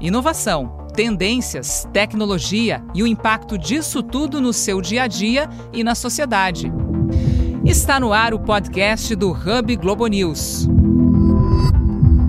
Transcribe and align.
Inovação, 0.00 0.86
tendências, 0.94 1.88
tecnologia 1.90 2.84
e 2.94 3.02
o 3.02 3.06
impacto 3.06 3.56
disso 3.56 4.02
tudo 4.02 4.42
no 4.42 4.52
seu 4.52 4.82
dia 4.82 5.04
a 5.04 5.06
dia 5.06 5.48
e 5.72 5.82
na 5.82 5.94
sociedade. 5.94 6.70
Está 7.64 7.98
no 7.98 8.12
ar 8.12 8.34
o 8.34 8.38
podcast 8.38 9.14
do 9.16 9.30
Hub 9.30 9.74
Globo 9.76 10.06
News. 10.06 10.68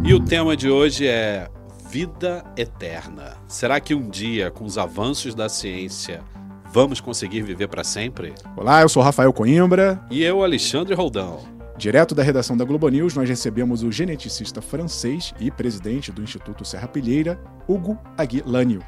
E 0.05 0.13
o 0.13 0.19
tema 0.23 0.55
de 0.55 0.69
hoje 0.69 1.05
é 1.07 1.49
vida 1.89 2.41
eterna. 2.55 3.35
Será 3.47 3.81
que 3.81 3.93
um 3.93 4.09
dia, 4.09 4.49
com 4.49 4.63
os 4.63 4.77
avanços 4.77 5.35
da 5.35 5.49
ciência, 5.49 6.23
vamos 6.71 7.01
conseguir 7.01 7.41
viver 7.41 7.67
para 7.67 7.83
sempre? 7.83 8.33
Olá, 8.55 8.81
eu 8.81 8.87
sou 8.87 9.03
Rafael 9.03 9.33
Coimbra. 9.33 10.01
E 10.09 10.23
eu, 10.23 10.41
Alexandre 10.41 10.95
Roldão. 10.95 11.56
Direto 11.77 12.15
da 12.15 12.23
redação 12.23 12.57
da 12.57 12.65
Globo 12.65 12.89
News, 12.89 13.13
nós 13.13 13.29
recebemos 13.29 13.83
o 13.83 13.91
geneticista 13.91 14.63
francês 14.63 15.31
e 15.39 15.51
presidente 15.51 16.11
do 16.11 16.23
Instituto 16.23 16.65
Serra 16.65 16.87
Pilheira, 16.87 17.39
Hugo 17.67 17.99
Aguilânio. 18.17 18.83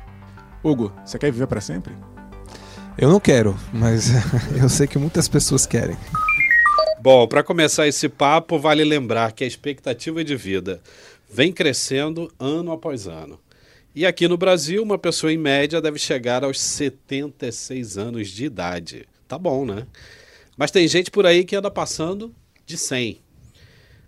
Hugo, 0.63 0.91
você 1.05 1.19
quer 1.19 1.31
viver 1.31 1.45
para 1.45 1.61
sempre? 1.61 1.93
Eu 2.97 3.07
não 3.07 3.19
quero, 3.19 3.55
mas 3.71 4.09
eu 4.59 4.67
sei 4.67 4.87
que 4.87 4.97
muitas 4.97 5.27
pessoas 5.27 5.67
querem. 5.67 5.95
Bom, 6.99 7.27
para 7.27 7.43
começar 7.43 7.87
esse 7.87 8.09
papo, 8.09 8.57
vale 8.57 8.83
lembrar 8.83 9.33
que 9.33 9.43
a 9.43 9.47
expectativa 9.47 10.23
de 10.23 10.35
vida 10.35 10.81
vem 11.31 11.53
crescendo 11.53 12.33
ano 12.39 12.71
após 12.71 13.07
ano. 13.07 13.39
E 13.93 14.03
aqui 14.03 14.27
no 14.27 14.35
Brasil, 14.35 14.81
uma 14.81 14.97
pessoa 14.97 15.31
em 15.31 15.37
média 15.37 15.79
deve 15.79 15.99
chegar 15.99 16.43
aos 16.43 16.59
76 16.59 17.99
anos 17.99 18.29
de 18.29 18.45
idade. 18.45 19.07
Tá 19.27 19.37
bom, 19.37 19.63
né? 19.63 19.85
Mas 20.57 20.71
tem 20.71 20.87
gente 20.87 21.11
por 21.11 21.27
aí 21.27 21.45
que 21.45 21.55
anda 21.55 21.69
passando 21.69 22.33
de 22.69 22.77
100. 22.77 23.19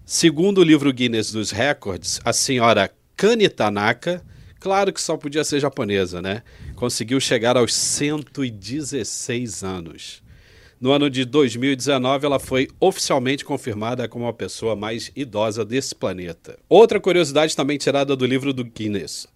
Segundo 0.06 0.60
o 0.60 0.64
livro 0.64 0.94
Guinness 0.94 1.32
dos 1.32 1.50
Records, 1.50 2.22
a 2.24 2.32
senhora 2.32 2.92
Kani 3.18 3.50
Tanaka, 3.50 4.24
claro 4.60 4.94
que 4.94 5.02
só 5.02 5.18
podia 5.18 5.44
ser 5.44 5.60
japonesa, 5.60 6.22
né? 6.22 6.44
Conseguiu 6.76 7.20
chegar 7.20 7.58
aos 7.58 7.74
116 7.74 9.64
anos. 9.64 10.22
No 10.80 10.92
ano 10.92 11.10
de 11.10 11.26
2019, 11.26 12.28
ela 12.28 12.40
foi 12.40 12.68
oficialmente 12.80 13.44
confirmada 13.44 14.08
como 14.08 14.28
a 14.28 14.34
pessoa 14.34 14.76
mais 14.76 15.12
idosa 15.16 15.66
desse 15.66 15.96
planeta. 15.96 16.60
Outra 16.70 17.00
curiosidade 17.00 17.56
também 17.56 17.80
tirada 17.80 18.16
do 18.16 18.28
livro 18.28 18.54
do 18.54 18.64
Guinness. 18.64 19.28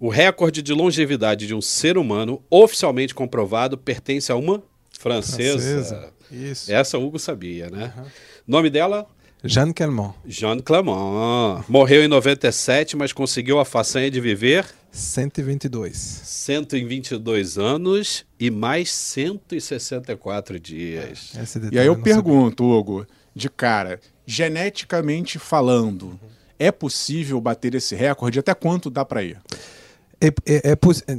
O 0.00 0.08
recorde 0.08 0.62
de 0.62 0.72
longevidade 0.72 1.46
de 1.46 1.54
um 1.54 1.60
ser 1.60 1.98
humano 1.98 2.42
oficialmente 2.48 3.14
comprovado 3.14 3.76
pertence 3.76 4.32
a 4.32 4.36
uma 4.36 4.62
francesa. 4.98 5.82
francesa. 5.82 6.21
Isso. 6.32 6.72
Essa 6.72 6.98
Hugo 6.98 7.18
sabia, 7.18 7.68
né? 7.68 7.92
Uhum. 7.96 8.04
Nome 8.46 8.70
dela? 8.70 9.06
Jeanne 9.44 9.74
Clément. 9.74 10.14
Jeanne 10.26 10.62
Clément. 10.62 11.64
Morreu 11.68 12.02
em 12.02 12.08
97, 12.08 12.96
mas 12.96 13.12
conseguiu 13.12 13.58
a 13.58 13.64
façanha 13.64 14.10
de 14.10 14.20
viver 14.20 14.64
122. 14.92 15.96
122 15.96 17.58
anos 17.58 18.24
e 18.38 18.50
mais 18.50 18.90
164 18.90 20.60
dias. 20.60 21.32
É, 21.34 21.74
e 21.74 21.78
aí 21.78 21.86
eu 21.86 22.00
pergunto, 22.00 22.64
Hugo, 22.64 23.06
de 23.34 23.48
cara, 23.48 23.98
geneticamente 24.24 25.38
falando, 25.38 26.06
uhum. 26.06 26.18
é 26.58 26.70
possível 26.70 27.40
bater 27.40 27.74
esse 27.74 27.96
recorde? 27.96 28.38
Até 28.38 28.54
quanto 28.54 28.90
dá 28.90 29.04
para 29.04 29.24
ir? 29.24 29.40
É, 30.20 30.28
é, 30.46 30.72
é, 30.72 30.78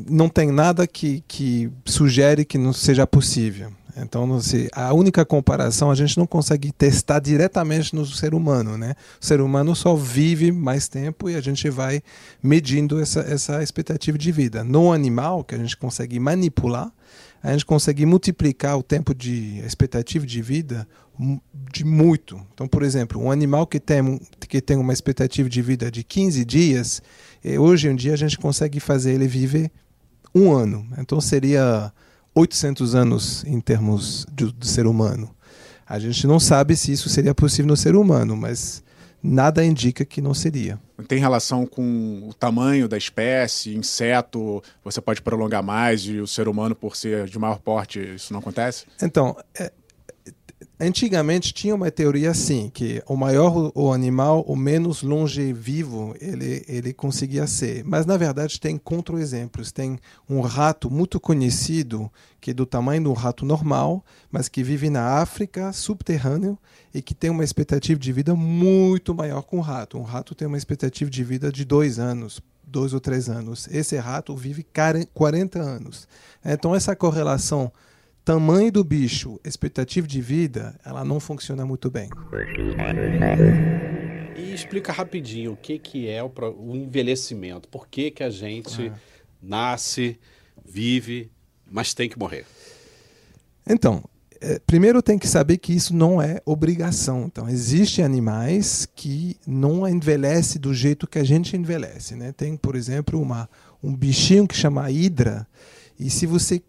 não 0.09 0.30
tem 0.30 0.50
nada 0.50 0.88
que, 0.88 1.22
que 1.28 1.69
sugere 1.86 2.45
que 2.45 2.58
não 2.58 2.72
seja 2.72 3.06
possível. 3.06 3.69
Então, 3.95 4.33
assim, 4.36 4.67
a 4.73 4.94
única 4.94 5.23
comparação 5.23 5.91
a 5.91 5.95
gente 5.95 6.17
não 6.17 6.25
consegue 6.25 6.72
testar 6.72 7.19
diretamente 7.19 7.95
no 7.95 8.05
ser 8.05 8.33
humano, 8.33 8.77
né? 8.77 8.95
O 9.22 9.25
ser 9.25 9.39
humano 9.39 9.75
só 9.75 9.95
vive 9.95 10.52
mais 10.52 10.88
tempo 10.88 11.30
e 11.30 11.35
a 11.35 11.41
gente 11.41 11.69
vai 11.69 12.02
medindo 12.41 13.00
essa, 13.00 13.19
essa 13.22 13.61
expectativa 13.61 14.17
de 14.17 14.31
vida. 14.31 14.63
No 14.63 14.91
animal, 14.91 15.44
que 15.44 15.53
a 15.53 15.58
gente 15.58 15.77
consegue 15.77 16.19
manipular, 16.19 16.91
a 17.41 17.52
gente 17.52 17.66
consegue 17.66 18.05
multiplicar 18.05 18.78
o 18.78 18.84
tempo 18.84 19.13
de 19.13 19.59
expectativa 19.59 20.25
de 20.25 20.41
vida 20.41 20.88
de 21.72 21.85
muito. 21.85 22.40
Então, 22.53 22.67
por 22.67 22.81
exemplo, 22.84 23.22
um 23.22 23.31
animal 23.31 23.67
que 23.67 23.79
tem, 23.79 24.19
que 24.47 24.62
tem 24.62 24.78
uma 24.78 24.94
expectativa 24.94 25.47
de 25.47 25.62
vida 25.62 25.91
de 25.91 26.03
15 26.03 26.44
dias, 26.44 27.01
eh, 27.44 27.59
hoje 27.59 27.88
em 27.88 27.96
dia 27.96 28.13
a 28.13 28.17
gente 28.17 28.38
consegue 28.38 28.79
fazer 28.79 29.13
ele 29.13 29.28
viver 29.28 29.72
um 30.34 30.51
ano. 30.51 30.88
Então, 30.97 31.22
seria 31.22 31.94
800 32.35 32.95
anos 32.95 33.44
em 33.45 33.59
termos 33.59 34.25
de, 34.31 34.51
de 34.51 34.67
ser 34.67 34.88
humano. 34.88 35.33
A 35.85 35.99
gente 35.99 36.25
não 36.25 36.39
sabe 36.39 36.75
se 36.75 36.91
isso 36.91 37.09
seria 37.09 37.35
possível 37.35 37.67
no 37.67 37.77
ser 37.77 37.95
humano, 37.95 38.35
mas 38.35 38.83
nada 39.21 39.63
indica 39.63 40.03
que 40.03 40.21
não 40.21 40.33
seria. 40.33 40.79
Tem 41.07 41.19
relação 41.19 41.66
com 41.66 42.27
o 42.27 42.33
tamanho 42.33 42.88
da 42.88 42.97
espécie, 42.97 43.75
inseto, 43.75 44.61
você 44.83 44.99
pode 44.99 45.22
prolongar 45.22 45.63
mais 45.63 46.01
e 46.01 46.19
o 46.19 46.27
ser 46.27 46.47
humano, 46.47 46.75
por 46.75 46.95
ser 46.95 47.27
de 47.27 47.38
maior 47.38 47.59
porte, 47.59 47.99
isso 47.99 48.33
não 48.33 48.39
acontece? 48.39 48.85
Então, 49.01 49.35
é, 49.57 49.72
Antigamente 50.79 51.53
tinha 51.53 51.75
uma 51.75 51.91
teoria 51.91 52.31
assim, 52.31 52.69
que 52.73 53.01
o 53.07 53.16
maior 53.16 53.72
o 53.75 53.94
animal, 53.94 54.41
o 54.47 54.56
menos 54.56 55.03
longevivo 55.03 56.16
ele, 56.19 56.66
ele 56.67 56.91
conseguia 56.91 57.45
ser. 57.45 57.84
Mas 57.85 58.07
na 58.07 58.17
verdade 58.17 58.59
tem 58.59 58.78
contra-exemplos. 58.78 59.72
Tem 59.72 60.00
um 60.28 60.41
rato 60.41 60.89
muito 60.89 61.19
conhecido, 61.19 62.11
que 62.41 62.51
é 62.51 62.53
do 62.53 62.66
tamanho 62.66 63.03
do 63.03 63.13
rato 63.13 63.45
normal, 63.45 64.03
mas 64.31 64.50
que 64.50 64.63
vive 64.63 64.89
na 64.89 65.19
África 65.19 65.72
subterrâneo 65.72 66.57
e 66.91 67.01
que 67.01 67.13
tem 67.13 67.29
uma 67.29 67.44
expectativa 67.44 68.00
de 68.00 68.11
vida 68.11 68.34
muito 68.35 69.13
maior 69.13 69.44
que 69.44 69.55
um 69.55 69.61
rato. 69.61 70.00
Um 70.00 70.03
rato 70.03 70.34
tem 70.34 70.47
uma 70.47 70.57
expectativa 70.57 71.09
de 71.09 71.23
vida 71.23 71.51
de 71.51 71.63
dois 71.63 72.00
anos, 72.00 72.41
dois 72.66 72.94
ou 72.94 73.00
três 73.00 73.29
anos. 73.29 73.67
Esse 73.72 73.95
rato 73.97 74.35
vive 74.35 74.66
40 75.13 75.59
anos. 75.61 76.07
Então 76.44 76.75
essa 76.75 76.95
correlação 76.95 77.72
tamanho 78.23 78.72
do 78.72 78.84
bicho, 78.84 79.39
expectativa 79.44 80.07
de 80.07 80.22
vida, 80.22 80.79
ela 80.85 81.03
não 81.03 81.19
funciona 81.19 81.66
muito 81.66 81.91
bem. 81.91 82.09
E 84.35 84.53
explica 84.53 84.91
rapidinho 84.91 85.53
o 85.53 85.57
que, 85.57 85.78
que 85.78 86.07
é 86.07 86.23
o, 86.23 86.31
o 86.57 86.75
envelhecimento. 86.75 87.67
Por 87.67 87.88
que, 87.88 88.11
que 88.11 88.23
a 88.23 88.29
gente 88.29 88.88
ah. 88.88 88.97
nasce, 89.41 90.17
vive, 90.66 91.29
mas 91.69 91.94
tem 91.94 92.09
que 92.09 92.17
morrer? 92.17 92.45
Então, 93.67 94.03
é, 94.40 94.59
primeiro 94.59 95.01
tem 95.01 95.17
que 95.17 95.28
saber 95.28 95.57
que 95.57 95.73
isso 95.73 95.95
não 95.95 96.22
é 96.22 96.41
obrigação. 96.45 97.25
Então, 97.25 97.50
existem 97.50 98.03
animais 98.03 98.88
que 98.95 99.38
não 99.45 99.88
envelhecem 99.88 100.59
do 100.59 100.73
jeito 100.73 101.07
que 101.07 101.19
a 101.19 101.23
gente 101.23 101.55
envelhece. 101.55 102.16
Né? 102.16 102.31
Tem, 102.31 102.55
por 102.57 102.75
exemplo, 102.75 103.22
uma, 103.22 103.50
um 103.81 103.94
bichinho 103.95 104.47
que 104.47 104.55
chama 104.55 104.90
hidra, 104.90 105.47
e 106.00 106.09
se 106.09 106.25
você 106.25 106.61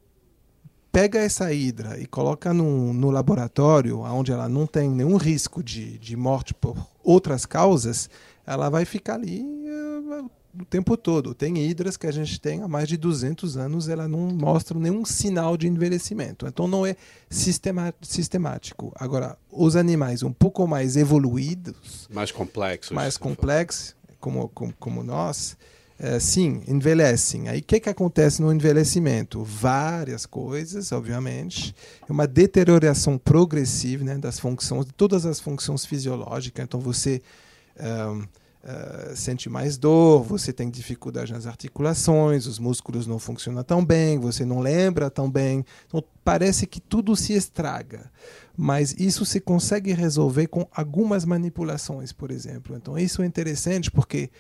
pega 0.95 1.19
essa 1.19 1.53
hidra 1.53 1.99
e 1.99 2.07
coloca 2.07 2.55
no, 2.55 2.93
no 2.95 3.11
laboratório, 3.11 4.03
onde 4.03 4.31
ela 4.31 4.49
não 4.49 4.65
tem 4.65 4.89
nenhum 4.89 5.17
risco 5.17 5.61
de, 5.61 5.99
de 5.99 6.17
morte 6.17 6.55
por 6.55 6.77
outras 7.03 7.45
causas, 7.45 8.09
ela 8.47 8.71
vai 8.71 8.85
ficar 8.85 9.15
ali 9.15 9.43
uh, 9.43 10.31
o 10.57 10.65
tempo 10.65 10.97
todo. 10.97 11.35
Tem 11.35 11.59
hidras 11.59 11.97
que 11.97 12.07
a 12.07 12.13
gente 12.13 12.41
tem 12.41 12.63
há 12.63 12.69
mais 12.69 12.87
de 12.87 12.97
200 12.97 13.57
anos, 13.57 13.89
ela 13.89 14.07
não 14.07 14.21
mostra 14.21 14.79
nenhum 14.79 15.05
sinal 15.05 15.57
de 15.57 15.67
envelhecimento. 15.67 16.47
Então 16.47 16.69
não 16.69 16.87
é 16.87 16.95
sistemático. 17.29 18.93
Agora, 18.95 19.37
os 19.51 19.75
animais 19.75 20.23
um 20.23 20.33
pouco 20.33 20.65
mais 20.65 20.97
evoluídos, 20.97 22.09
mais 22.09 22.31
complexos, 22.31 22.95
mais 22.95 23.17
complexos, 23.17 23.97
como, 24.21 24.49
como, 24.51 24.73
como 24.79 25.03
nós, 25.03 25.57
é, 25.99 26.19
sim, 26.19 26.63
envelhecem. 26.67 27.49
Aí 27.49 27.61
o 27.61 27.63
que, 27.63 27.79
que 27.79 27.89
acontece 27.89 28.43
no 28.43 28.53
envelhecimento? 28.53 29.45
Várias 29.45 30.27
coisas, 30.27 30.91
obviamente. 30.91 31.75
É 32.09 32.13
uma 32.13 32.27
deterioração 32.27 33.17
progressiva 33.17 34.05
né, 34.05 34.19
das 34.19 34.41
funções, 34.41 34.87
de 34.87 34.93
todas 34.93 35.25
as 35.25 35.39
funções 35.39 35.87
fisiológicas. 35.87 36.65
Então 36.65 36.81
você 36.81 37.23
uh, 37.77 38.27
sente 39.15 39.49
mais 39.49 39.79
dor, 39.79 40.25
você 40.25 40.53
tem 40.53 40.69
dificuldade 40.69 41.33
nas 41.33 41.47
articulações, 41.47 42.47
os 42.47 42.59
músculos 42.59 43.07
não 43.07 43.21
funcionam 43.21 43.63
tão 43.63 43.85
bem, 43.85 44.19
você 44.19 44.45
não 44.45 44.59
lembra 44.59 45.09
tão 45.09 45.31
bem. 45.31 45.65
Então 45.87 46.03
parece 46.25 46.67
que 46.67 46.81
tudo 46.81 47.15
se 47.15 47.35
estraga. 47.35 48.11
Mas 48.57 48.95
isso 48.99 49.25
se 49.25 49.41
consegue 49.41 49.93
resolver 49.93 50.49
com 50.49 50.67
algumas 50.73 51.25
manipulações, 51.25 52.13
por 52.13 52.33
exemplo. 52.33 52.75
Então 52.77 52.99
isso 52.99 53.23
é 53.23 53.27
interessante 53.27 53.93
porque 53.93 54.31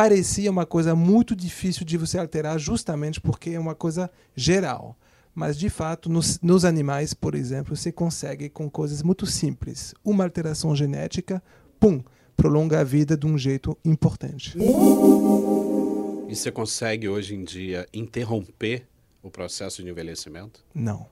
parecia 0.00 0.50
uma 0.50 0.64
coisa 0.64 0.94
muito 0.94 1.36
difícil 1.36 1.84
de 1.84 1.98
você 1.98 2.16
alterar, 2.16 2.58
justamente 2.58 3.20
porque 3.20 3.50
é 3.50 3.60
uma 3.60 3.74
coisa 3.74 4.10
geral. 4.34 4.96
Mas, 5.34 5.58
de 5.58 5.68
fato, 5.68 6.08
nos, 6.08 6.40
nos 6.40 6.64
animais, 6.64 7.12
por 7.12 7.34
exemplo, 7.34 7.76
você 7.76 7.92
consegue 7.92 8.48
com 8.48 8.70
coisas 8.70 9.02
muito 9.02 9.26
simples. 9.26 9.94
Uma 10.02 10.24
alteração 10.24 10.74
genética, 10.74 11.42
pum, 11.78 12.02
prolonga 12.34 12.80
a 12.80 12.84
vida 12.84 13.14
de 13.14 13.26
um 13.26 13.36
jeito 13.36 13.76
importante. 13.84 14.56
E 14.56 16.34
você 16.34 16.50
consegue, 16.50 17.06
hoje 17.06 17.34
em 17.34 17.44
dia, 17.44 17.86
interromper 17.92 18.86
o 19.22 19.30
processo 19.30 19.82
de 19.82 19.90
envelhecimento? 19.90 20.64
Não. 20.74 21.08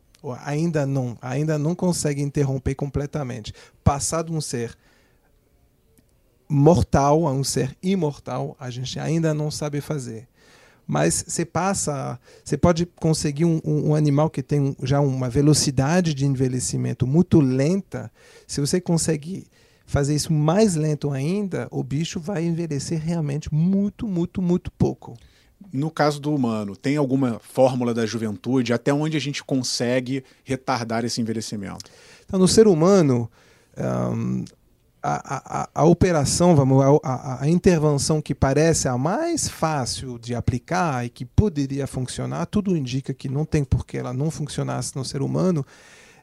Ainda 0.46 0.87
não. 0.87 1.19
Ainda 1.20 1.58
não 1.58 1.75
consegue 1.75 2.23
interromper 2.23 2.75
completamente. 2.75 3.52
Passado 3.85 4.32
um 4.32 4.40
ser 4.40 4.75
mortal 6.48 7.26
a 7.26 7.32
um 7.32 7.44
ser 7.44 7.76
imortal, 7.82 8.56
a 8.58 8.70
gente 8.70 8.98
ainda 8.98 9.34
não 9.34 9.50
sabe 9.50 9.80
fazer. 9.80 10.26
Mas 10.86 11.22
você 11.28 11.44
passa, 11.44 12.18
você 12.42 12.56
pode 12.56 12.86
conseguir 12.86 13.44
um, 13.44 13.60
um, 13.62 13.90
um 13.90 13.94
animal 13.94 14.30
que 14.30 14.42
tem 14.42 14.74
já 14.82 15.00
uma 15.00 15.28
velocidade 15.28 16.14
de 16.14 16.24
envelhecimento 16.24 17.06
muito 17.06 17.40
lenta. 17.40 18.10
Se 18.46 18.58
você 18.58 18.80
consegue 18.80 19.46
fazer 19.84 20.14
isso 20.14 20.32
mais 20.32 20.76
lento 20.76 21.10
ainda, 21.10 21.68
o 21.70 21.82
bicho 21.82 22.18
vai 22.18 22.44
envelhecer 22.44 22.98
realmente 22.98 23.52
muito, 23.52 24.08
muito, 24.08 24.40
muito 24.40 24.70
pouco. 24.72 25.14
No 25.70 25.90
caso 25.90 26.18
do 26.20 26.34
humano, 26.34 26.74
tem 26.74 26.96
alguma 26.96 27.38
fórmula 27.38 27.92
da 27.92 28.06
juventude 28.06 28.72
até 28.72 28.92
onde 28.92 29.16
a 29.16 29.20
gente 29.20 29.44
consegue 29.44 30.24
retardar 30.42 31.04
esse 31.04 31.20
envelhecimento? 31.20 31.90
Então, 32.24 32.38
no 32.38 32.48
ser 32.48 32.66
humano, 32.66 33.30
um, 33.76 34.44
a, 35.02 35.62
a, 35.62 35.68
a, 35.74 35.84
operação, 35.84 36.54
vamos, 36.56 36.82
a, 37.02 37.42
a, 37.42 37.48
intervenção 37.48 38.20
que 38.20 38.34
parece 38.34 38.88
a 38.88 38.98
mais 38.98 39.48
fácil 39.48 40.18
de 40.18 40.34
aplicar 40.34 41.04
e 41.04 41.08
que 41.08 41.24
poderia 41.24 41.86
funcionar, 41.86 42.46
tudo 42.46 42.76
indica 42.76 43.14
que 43.14 43.28
não 43.28 43.44
tem 43.44 43.64
por 43.64 43.86
que 43.86 43.98
ela 43.98 44.12
não 44.12 44.30
funcionasse 44.30 44.96
no 44.96 45.04
ser 45.04 45.22
humano, 45.22 45.64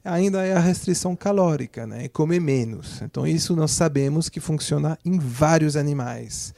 ainda 0.03 0.45
é 0.45 0.53
a 0.53 0.59
restrição 0.59 1.15
calórica, 1.15 1.87
né? 1.87 2.07
comer 2.09 2.39
menos. 2.39 3.01
Então, 3.01 3.25
isso 3.25 3.55
nós 3.55 3.71
sabemos 3.71 4.29
que 4.29 4.39
funciona 4.39 4.97
em 5.03 5.17
vários 5.17 5.75
animais. 5.75 6.53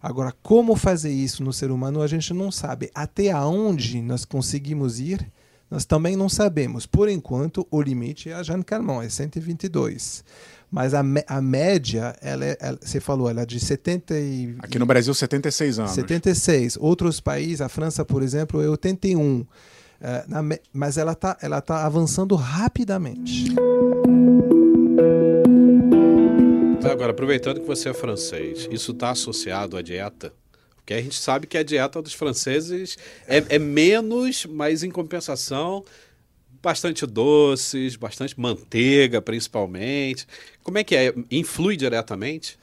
Agora, 0.00 0.34
como 0.42 0.76
fazer 0.76 1.12
isso 1.12 1.42
no 1.44 1.52
ser 1.52 1.70
humano, 1.70 2.02
a 2.02 2.06
gente 2.06 2.34
não 2.34 2.50
sabe. 2.50 2.90
Até 2.94 3.34
onde 3.36 4.02
nós 4.02 4.24
conseguimos 4.24 4.98
ir, 4.98 5.30
nós 5.72 5.86
também 5.86 6.16
não 6.16 6.28
sabemos. 6.28 6.84
Por 6.84 7.08
enquanto, 7.08 7.66
o 7.70 7.80
limite 7.80 8.28
é 8.28 8.34
a 8.34 8.42
Jeanne 8.42 8.62
Calment, 8.62 9.04
é 9.04 9.08
122. 9.08 10.22
Mas 10.70 10.92
a, 10.92 11.02
a 11.26 11.40
média, 11.40 12.14
ela, 12.20 12.44
é, 12.44 12.58
ela, 12.60 12.78
você 12.78 13.00
falou, 13.00 13.26
ela 13.30 13.40
é 13.40 13.46
de 13.46 13.58
70 13.58 14.14
e... 14.14 14.54
Aqui 14.58 14.78
no 14.78 14.84
Brasil, 14.84 15.14
76 15.14 15.78
anos. 15.78 15.92
76. 15.92 16.76
Outros 16.78 17.20
países, 17.20 17.62
a 17.62 17.70
França, 17.70 18.04
por 18.04 18.22
exemplo, 18.22 18.60
é 18.60 18.68
81. 18.68 19.40
Uh, 19.40 19.46
na, 20.28 20.42
mas 20.74 20.98
ela 20.98 21.12
está 21.12 21.38
ela 21.40 21.62
tá 21.62 21.86
avançando 21.86 22.34
rapidamente. 22.34 23.54
Agora, 26.84 27.12
aproveitando 27.12 27.60
que 27.60 27.66
você 27.66 27.88
é 27.88 27.94
francês, 27.94 28.68
isso 28.70 28.92
está 28.92 29.10
associado 29.10 29.78
à 29.78 29.80
dieta? 29.80 30.34
Porque 30.82 30.94
a 30.94 31.00
gente 31.00 31.14
sabe 31.14 31.46
que 31.46 31.56
a 31.56 31.62
dieta 31.62 32.02
dos 32.02 32.12
franceses 32.12 32.98
é, 33.26 33.42
é 33.50 33.58
menos, 33.58 34.44
mas 34.46 34.82
em 34.82 34.90
compensação 34.90 35.84
bastante 36.60 37.04
doces, 37.06 37.96
bastante 37.96 38.38
manteiga, 38.38 39.20
principalmente. 39.20 40.26
Como 40.62 40.78
é 40.78 40.84
que 40.84 40.94
é? 40.94 41.14
Influi 41.30 41.76
diretamente? 41.76 42.58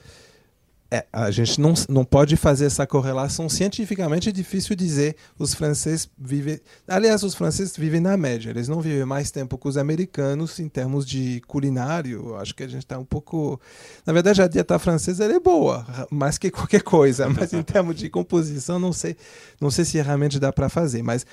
É, 0.91 1.06
a 1.13 1.30
gente 1.30 1.62
não, 1.62 1.75
não 1.88 2.03
pode 2.03 2.36
fazer 2.36 2.65
essa 2.65 2.88
correlação 2.88 3.47
cientificamente, 3.47 4.30
é 4.30 4.31
difícil 4.31 4.75
dizer. 4.75 5.15
Os 5.38 5.53
franceses 5.53 6.09
vivem. 6.18 6.59
Aliás, 6.88 7.21
os 7.21 7.36
franceses 7.36 7.77
vivem 7.77 8.00
na 8.00 8.18
média, 8.18 8.50
eles 8.50 8.68
não 8.68 8.81
vivem 8.81 9.06
mais 9.06 9.30
tempo 9.30 9.56
que 9.56 9.68
os 9.68 9.77
americanos 9.77 10.59
em 10.59 10.68
termos 10.68 11.06
de 11.06 11.41
culinário. 11.45 12.36
Acho 12.38 12.56
que 12.56 12.63
a 12.63 12.68
gente 12.68 12.83
está 12.83 12.97
um 12.97 13.06
pouco. 13.06 13.62
Na 14.03 14.12
verdade, 14.13 14.41
a 14.41 14.47
dieta 14.47 14.80
francesa 14.80 15.25
é 15.25 15.39
boa, 15.39 15.86
mais 16.09 16.39
que 16.39 16.50
qualquer 16.50 16.81
coisa, 16.81 17.30
mas 17.30 17.53
em 17.53 17.62
termos 17.62 17.95
de 17.95 18.09
composição, 18.09 18.80
não 18.80 18.91
sei, 18.91 19.15
não 19.62 19.69
sei 19.69 19.86
se 19.86 20.01
realmente 20.01 20.39
dá 20.39 20.51
para 20.51 20.69
fazer. 20.69 21.03
Mas 21.03 21.24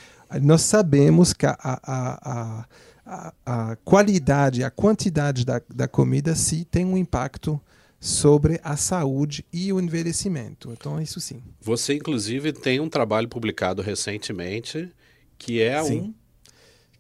nós 0.43 0.61
sabemos 0.63 1.33
que 1.33 1.47
a, 1.47 1.57
a, 1.63 2.67
a, 3.07 3.33
a, 3.47 3.77
qualidade, 3.77 4.63
a 4.63 4.71
quantidade 4.71 5.47
da, 5.47 5.63
da 5.75 5.89
comida, 5.89 6.35
sim, 6.35 6.63
tem 6.71 6.85
um 6.85 6.99
impacto 6.99 7.59
sobre 8.07 8.61
a 8.63 8.77
saúde 8.77 9.45
e 9.53 9.73
o 9.73 9.81
envelhecimento. 9.81 10.71
Então, 10.73 11.01
isso 11.01 11.21
sim. 11.21 11.43
Você, 11.61 11.95
inclusive, 11.95 12.53
tem 12.53 12.79
um 12.79 12.89
trabalho 12.89 13.27
publicado 13.29 13.83
recentemente 13.83 14.89
que 15.37 15.61
é 15.61 15.83
sim. 15.83 16.01
um. 16.01 16.15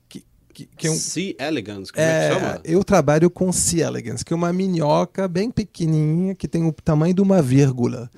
Que, 0.08 0.25
que, 0.53 0.67
que 0.67 0.87
é 0.88 0.91
um... 0.91 0.97
C. 0.97 1.37
elegans, 1.38 1.93
como 1.93 2.05
é, 2.05 2.08
é 2.08 2.29
que 2.29 2.35
chama? 2.35 2.61
Eu 2.64 2.82
trabalho 2.82 3.31
com 3.31 3.53
C. 3.53 3.82
elegans, 3.82 4.25
que 4.25 4.32
é 4.32 4.37
uma 4.37 4.53
minhoca 4.53 5.29
bem 5.29 5.49
pequenininha 5.49 6.35
que 6.35 6.49
tem 6.49 6.67
o 6.67 6.73
tamanho 6.73 7.14
de 7.14 7.23
uma 7.23 7.41
vírgula. 7.41 8.11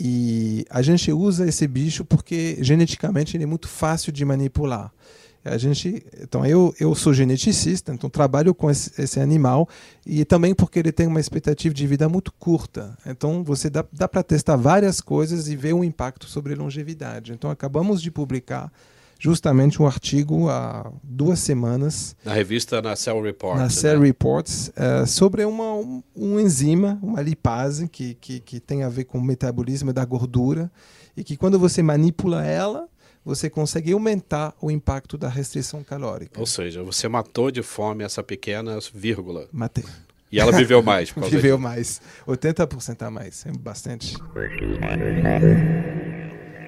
E 0.00 0.64
a 0.70 0.80
gente 0.80 1.12
usa 1.12 1.46
esse 1.46 1.68
bicho 1.68 2.02
porque 2.02 2.56
geneticamente 2.60 3.36
ele 3.36 3.44
é 3.44 3.46
muito 3.46 3.68
fácil 3.68 4.10
de 4.10 4.24
manipular. 4.24 4.90
A 5.44 5.58
gente, 5.58 6.04
então 6.20 6.46
eu, 6.46 6.72
eu 6.78 6.94
sou 6.94 7.12
geneticista, 7.12 7.92
então 7.92 8.08
trabalho 8.08 8.54
com 8.54 8.70
esse, 8.70 8.92
esse, 9.00 9.18
animal 9.18 9.68
e 10.06 10.24
também 10.24 10.54
porque 10.54 10.78
ele 10.78 10.92
tem 10.92 11.08
uma 11.08 11.18
expectativa 11.18 11.74
de 11.74 11.84
vida 11.84 12.08
muito 12.08 12.32
curta. 12.32 12.96
Então 13.04 13.42
você 13.42 13.68
dá, 13.68 13.84
dá 13.92 14.06
para 14.06 14.22
testar 14.22 14.54
várias 14.54 15.00
coisas 15.00 15.48
e 15.48 15.56
ver 15.56 15.72
o 15.72 15.82
impacto 15.82 16.26
sobre 16.26 16.54
longevidade. 16.54 17.32
Então 17.32 17.50
acabamos 17.50 18.00
de 18.00 18.08
publicar 18.08 18.72
justamente 19.18 19.82
um 19.82 19.86
artigo 19.86 20.48
há 20.48 20.92
duas 21.02 21.38
semanas 21.38 22.16
na 22.24 22.32
revista 22.32 22.82
na 22.82 22.96
Cell 22.96 23.22
Reports, 23.22 23.60
na 23.60 23.70
Cell 23.70 24.00
né? 24.00 24.06
Reports 24.06 24.68
uh, 24.70 25.06
sobre 25.06 25.44
uma 25.44 25.74
um, 25.74 26.02
um, 26.14 26.40
enzima, 26.40 26.98
uma 27.00 27.22
lipase 27.22 27.88
que, 27.88 28.14
que 28.14 28.40
que 28.40 28.58
tem 28.58 28.82
a 28.82 28.88
ver 28.88 29.04
com 29.04 29.18
o 29.18 29.22
metabolismo 29.22 29.92
da 29.92 30.04
gordura 30.04 30.70
e 31.16 31.22
que 31.22 31.36
quando 31.36 31.56
você 31.56 31.82
manipula 31.82 32.44
ela 32.44 32.88
você 33.24 33.48
consegue 33.48 33.92
aumentar 33.92 34.54
o 34.60 34.70
impacto 34.70 35.16
da 35.16 35.28
restrição 35.28 35.82
calórica. 35.82 36.38
Ou 36.38 36.46
seja, 36.46 36.82
você 36.82 37.08
matou 37.08 37.50
de 37.50 37.62
fome 37.62 38.04
essa 38.04 38.22
pequena 38.22 38.78
vírgula. 38.92 39.48
Matei. 39.52 39.84
E 40.30 40.40
ela 40.40 40.50
viveu 40.50 40.82
mais. 40.82 41.10
viveu 41.30 41.58
mais. 41.58 42.00
80% 42.26 43.02
a 43.02 43.10
mais. 43.10 43.44
É 43.44 43.52
bastante. 43.52 44.16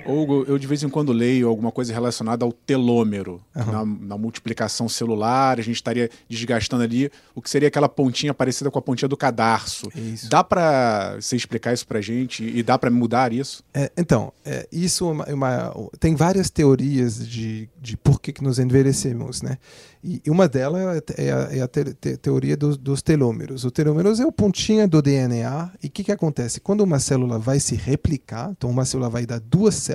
Hugo, 0.06 0.44
eu 0.46 0.58
de 0.58 0.66
vez 0.66 0.82
em 0.82 0.88
quando 0.88 1.12
leio 1.12 1.48
alguma 1.48 1.70
coisa 1.70 1.92
relacionada 1.92 2.44
ao 2.44 2.52
telômero. 2.52 3.40
Uhum. 3.54 3.72
Na, 3.72 3.84
na, 3.84 4.18
multiplicação 4.18 4.88
celular, 4.88 5.58
a 5.58 5.62
gente 5.62 5.76
estaria 5.76 6.10
desgastando 6.28 6.82
ali 6.82 7.10
o 7.34 7.42
que 7.42 7.50
seria 7.50 7.68
aquela 7.68 7.88
pontinha 7.88 8.32
parecida 8.32 8.70
com 8.70 8.78
a 8.78 8.82
pontinha 8.82 9.08
do 9.08 9.16
cadarço. 9.16 9.88
Isso. 9.94 10.28
Dá 10.28 10.42
para 10.42 11.16
você 11.20 11.36
explicar 11.36 11.72
isso 11.72 11.86
para 11.86 12.00
gente 12.00 12.44
e 12.44 12.62
dá 12.62 12.78
para 12.78 12.90
mudar 12.90 13.32
isso? 13.32 13.62
É, 13.72 13.90
então, 13.96 14.32
é, 14.44 14.66
isso 14.70 15.04
é 15.08 15.12
uma, 15.12 15.24
é 15.24 15.34
uma, 15.34 15.74
tem 15.98 16.14
várias 16.14 16.50
teorias 16.50 17.26
de, 17.26 17.68
de 17.80 17.96
por 17.96 18.20
que, 18.20 18.32
que 18.32 18.42
nos 18.42 18.58
envelhecemos, 18.58 19.42
né? 19.42 19.58
E 20.06 20.20
uma 20.28 20.46
delas 20.46 21.02
é 21.16 21.32
a, 21.32 21.48
é 21.50 21.60
a 21.62 21.66
te, 21.66 21.94
te, 21.94 22.16
teoria 22.18 22.58
dos, 22.58 22.76
dos, 22.76 23.00
telômeros. 23.00 23.64
O 23.64 23.70
telômeros 23.70 24.20
é 24.20 24.26
o 24.26 24.30
pontinha 24.30 24.86
do 24.86 25.00
DNA. 25.00 25.70
E 25.82 25.86
o 25.86 25.90
que, 25.90 26.04
que 26.04 26.12
acontece? 26.12 26.60
Quando 26.60 26.82
uma 26.82 26.98
célula 26.98 27.38
vai 27.38 27.58
se 27.58 27.74
replicar, 27.74 28.50
então 28.50 28.68
uma 28.68 28.84
célula 28.84 29.08
vai 29.08 29.24
dar 29.24 29.40
duas 29.40 29.74
células, 29.76 29.93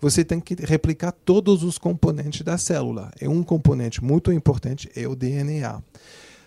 você 0.00 0.24
tem 0.24 0.40
que 0.40 0.54
replicar 0.54 1.12
todos 1.12 1.62
os 1.62 1.78
componentes 1.78 2.42
da 2.42 2.56
célula. 2.56 3.10
É 3.20 3.28
um 3.28 3.42
componente 3.42 4.02
muito 4.02 4.32
importante, 4.32 4.90
é 4.94 5.06
o 5.06 5.16
DNA. 5.16 5.82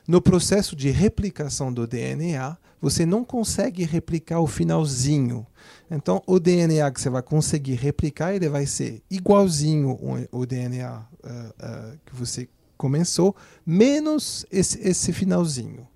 No 0.07 0.21
processo 0.21 0.75
de 0.75 0.89
replicação 0.89 1.71
do 1.71 1.85
DNA, 1.85 2.57
você 2.81 3.05
não 3.05 3.23
consegue 3.23 3.83
replicar 3.83 4.39
o 4.39 4.47
finalzinho. 4.47 5.45
Então, 5.89 6.21
o 6.25 6.39
DNA 6.39 6.89
que 6.91 6.99
você 6.99 7.09
vai 7.09 7.21
conseguir 7.21 7.75
replicar, 7.75 8.33
ele 8.33 8.49
vai 8.49 8.65
ser 8.65 9.03
igualzinho 9.09 9.97
o 10.31 10.45
DNA 10.45 10.99
uh, 10.99 11.03
uh, 11.03 11.99
que 12.05 12.15
você 12.15 12.49
começou, 12.75 13.35
menos 13.63 14.45
esse, 14.51 14.79
esse 14.81 15.13
finalzinho. 15.13 15.87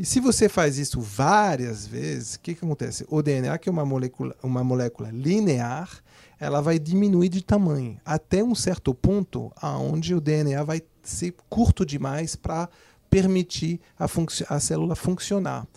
E 0.00 0.04
se 0.06 0.18
você 0.18 0.48
faz 0.48 0.78
isso 0.78 0.98
várias 0.98 1.86
vezes, 1.86 2.36
o 2.36 2.40
que, 2.40 2.54
que 2.54 2.64
acontece? 2.64 3.04
O 3.06 3.20
DNA, 3.20 3.58
que 3.58 3.68
é 3.68 3.72
uma 3.72 3.84
molécula, 3.84 4.34
uma 4.42 4.64
molécula 4.64 5.10
linear, 5.10 5.90
ela 6.38 6.62
vai 6.62 6.78
diminuir 6.78 7.28
de 7.28 7.44
tamanho 7.44 8.00
até 8.02 8.42
um 8.42 8.54
certo 8.54 8.94
ponto 8.94 9.52
aonde 9.56 10.14
o 10.14 10.20
DNA 10.20 10.64
vai 10.64 10.80
ser 11.02 11.34
curto 11.50 11.84
demais 11.84 12.34
para 12.34 12.66
permitir 13.10 13.78
a, 13.98 14.06
a, 14.48 14.58
célula 14.58 14.96
funcionar. 14.96 15.68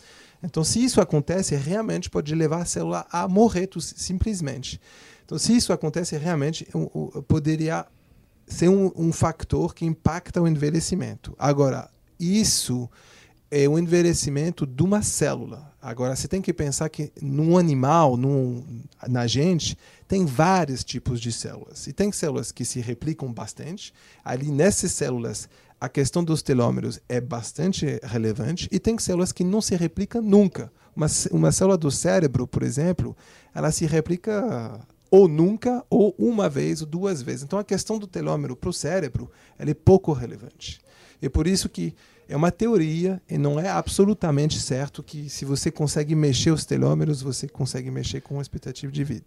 Então, 0.42 0.64
se 0.64 0.82
isso 0.82 1.02
acontece, 1.02 1.54
realmente 1.58 2.10
pode 2.10 2.34
levar 2.34 2.62
a 2.62 2.66
célula 2.66 3.06
a 3.12 3.28
morrer 3.28 3.68
simplesmente. 3.78 4.80
Então, 5.26 5.38
se 5.38 5.54
isso 5.54 5.74
acontece, 5.74 6.16
realmente 6.16 6.66
poderia 7.28 7.86
ser 8.48 8.70
um, 8.70 8.90
um 8.96 9.12
fator 9.12 9.76
que 9.76 9.84
impacta 9.84 10.42
o 10.42 10.48
envelhecimento. 10.48 11.36
Agora, 11.38 11.90
isso 12.18 12.90
é 13.56 13.70
o 13.70 13.78
envelhecimento 13.78 14.66
de 14.66 14.82
uma 14.82 15.04
célula. 15.04 15.72
Agora, 15.80 16.16
você 16.16 16.28
tem 16.28 16.42
que 16.42 16.52
pensar 16.52 16.90
que 16.90 17.12
num 17.22 17.56
animal, 17.56 18.18
num, 18.18 18.64
na 19.08 19.28
gente, 19.28 19.78
tem 20.08 20.26
vários 20.26 20.84
tipos 20.84 21.22
de 21.22 21.32
células. 21.32 21.86
E 21.86 21.94
tem 21.94 22.12
células 22.12 22.52
que 22.52 22.66
se 22.66 22.80
replicam 22.80 23.32
bastante. 23.32 23.94
Ali, 24.26 24.52
nessas 24.52 24.94
células, 24.94 25.48
a 25.80 25.88
questão 25.88 26.24
dos 26.24 26.42
telômeros 26.42 27.00
é 27.08 27.22
bastante 27.22 28.00
relevante. 28.02 28.68
E 28.72 28.80
tem 28.80 28.98
células 28.98 29.32
que 29.32 29.44
não 29.44 29.62
se 29.62 29.76
replicam 29.76 30.24
nunca. 30.24 30.72
Uma, 30.96 31.06
uma 31.30 31.52
célula 31.52 31.78
do 31.78 31.92
cérebro, 31.92 32.48
por 32.48 32.64
exemplo, 32.64 33.16
ela 33.54 33.72
se 33.72 33.86
replica 33.86 34.80
ou 35.12 35.28
nunca, 35.28 35.86
ou 35.92 36.16
uma 36.18 36.50
vez, 36.50 36.82
ou 36.82 36.88
duas 36.88 37.22
vezes. 37.22 37.44
Então 37.44 37.60
a 37.60 37.64
questão 37.64 38.00
do 38.00 38.08
telômero 38.08 38.56
para 38.56 38.72
o 38.72 38.74
cérebro 38.74 39.30
é 39.60 39.72
pouco 39.76 40.12
relevante. 40.12 40.82
É 41.22 41.30
por 41.30 41.46
isso 41.46 41.70
que 41.70 41.94
é 42.28 42.36
uma 42.36 42.52
teoria 42.52 43.22
e 43.30 43.38
não 43.38 43.60
é 43.60 43.70
absolutamente 43.70 44.60
certo 44.60 45.04
que 45.04 45.30
se 45.30 45.46
você 45.46 45.72
consegue 45.72 46.16
mexer 46.16 46.52
os 46.52 46.66
telômeros, 46.66 47.22
você 47.22 47.48
consegue 47.48 47.92
mexer 47.92 48.22
com 48.22 48.40
a 48.40 48.42
expectativa 48.42 48.92
de 48.92 49.04
vida. 49.04 49.26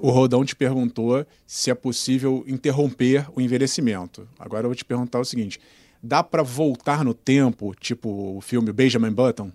O 0.00 0.10
Rodão 0.10 0.44
te 0.44 0.54
perguntou 0.54 1.26
se 1.46 1.70
é 1.70 1.74
possível 1.74 2.44
interromper 2.46 3.26
o 3.34 3.40
envelhecimento. 3.40 4.28
Agora 4.38 4.64
eu 4.64 4.68
vou 4.68 4.76
te 4.76 4.84
perguntar 4.84 5.18
o 5.18 5.24
seguinte: 5.24 5.60
dá 6.02 6.22
para 6.22 6.42
voltar 6.42 7.04
no 7.04 7.14
tempo, 7.14 7.74
tipo 7.74 8.36
o 8.36 8.40
filme 8.40 8.72
Benjamin 8.72 9.10
Button? 9.10 9.50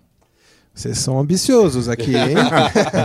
Vocês 0.74 0.98
são 0.98 1.20
ambiciosos 1.20 1.88
aqui, 1.88 2.16
hein? 2.16 2.34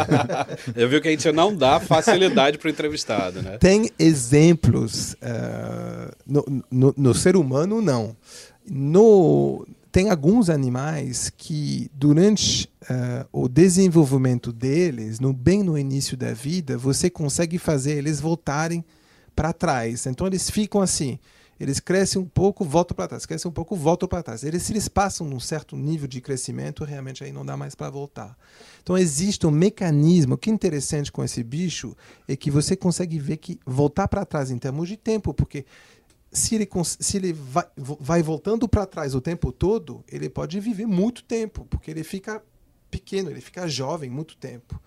Eu 0.75 0.89
vi 0.89 0.99
que 0.99 1.07
a 1.07 1.11
gente 1.11 1.31
não 1.31 1.55
dá 1.55 1.79
facilidade 1.79 2.57
para 2.57 2.67
o 2.67 2.71
entrevistado, 2.71 3.43
né? 3.43 3.59
Tem 3.59 3.91
exemplos. 3.99 5.13
Uh, 5.13 6.11
no, 6.25 6.63
no, 6.71 6.93
no, 6.97 7.13
ser 7.13 7.35
humano, 7.35 7.79
não. 7.79 8.17
No, 8.67 9.67
tem 9.91 10.09
alguns 10.09 10.49
animais 10.49 11.31
que, 11.37 11.91
durante 11.93 12.67
uh, 12.83 13.27
o 13.31 13.47
desenvolvimento 13.47 14.51
deles, 14.51 15.19
no, 15.19 15.31
bem 15.31 15.61
no 15.61 15.77
início 15.77 16.17
da 16.17 16.33
vida, 16.33 16.75
você 16.75 17.07
consegue 17.07 17.59
fazer 17.59 17.97
eles 17.99 18.19
voltarem 18.19 18.83
para 19.35 19.53
trás. 19.53 20.07
Então, 20.07 20.25
eles 20.25 20.49
ficam 20.49 20.81
assim 20.81 21.19
eles 21.59 21.79
crescem 21.79 22.21
um 22.21 22.25
pouco, 22.25 22.63
voltam 22.63 22.95
para 22.95 23.07
trás, 23.07 23.25
crescem 23.25 23.49
um 23.49 23.53
pouco, 23.53 23.75
voltam 23.75 24.07
para 24.07 24.23
trás. 24.23 24.43
Eles, 24.43 24.63
se 24.63 24.71
eles 24.71 24.87
passam 24.87 25.27
num 25.27 25.39
certo 25.39 25.75
nível 25.75 26.07
de 26.07 26.21
crescimento, 26.21 26.83
realmente 26.83 27.23
aí 27.23 27.31
não 27.31 27.45
dá 27.45 27.57
mais 27.57 27.75
para 27.75 27.89
voltar. 27.89 28.37
Então 28.81 28.97
existe 28.97 29.45
um 29.45 29.51
mecanismo. 29.51 30.35
O 30.35 30.37
que 30.37 30.49
é 30.49 30.53
interessante 30.53 31.11
com 31.11 31.23
esse 31.23 31.43
bicho 31.43 31.95
é 32.27 32.35
que 32.35 32.49
você 32.49 32.75
consegue 32.75 33.19
ver 33.19 33.37
que 33.37 33.59
voltar 33.65 34.07
para 34.07 34.25
trás 34.25 34.51
em 34.51 34.57
termos 34.57 34.87
de 34.87 34.95
tempo, 34.95 35.33
porque 35.33 35.65
se 36.31 36.55
ele, 36.55 36.69
se 36.83 37.17
ele 37.17 37.33
vai, 37.33 37.65
vai 37.75 38.23
voltando 38.23 38.67
para 38.67 38.85
trás 38.85 39.13
o 39.13 39.21
tempo 39.21 39.51
todo, 39.51 40.03
ele 40.07 40.29
pode 40.29 40.59
viver 40.59 40.85
muito 40.85 41.23
tempo, 41.23 41.65
porque 41.69 41.89
ele 41.91 42.03
fica 42.03 42.41
pequeno, 42.89 43.29
ele 43.29 43.41
fica 43.41 43.67
jovem 43.67 44.09
muito 44.09 44.37
tempo. 44.37 44.79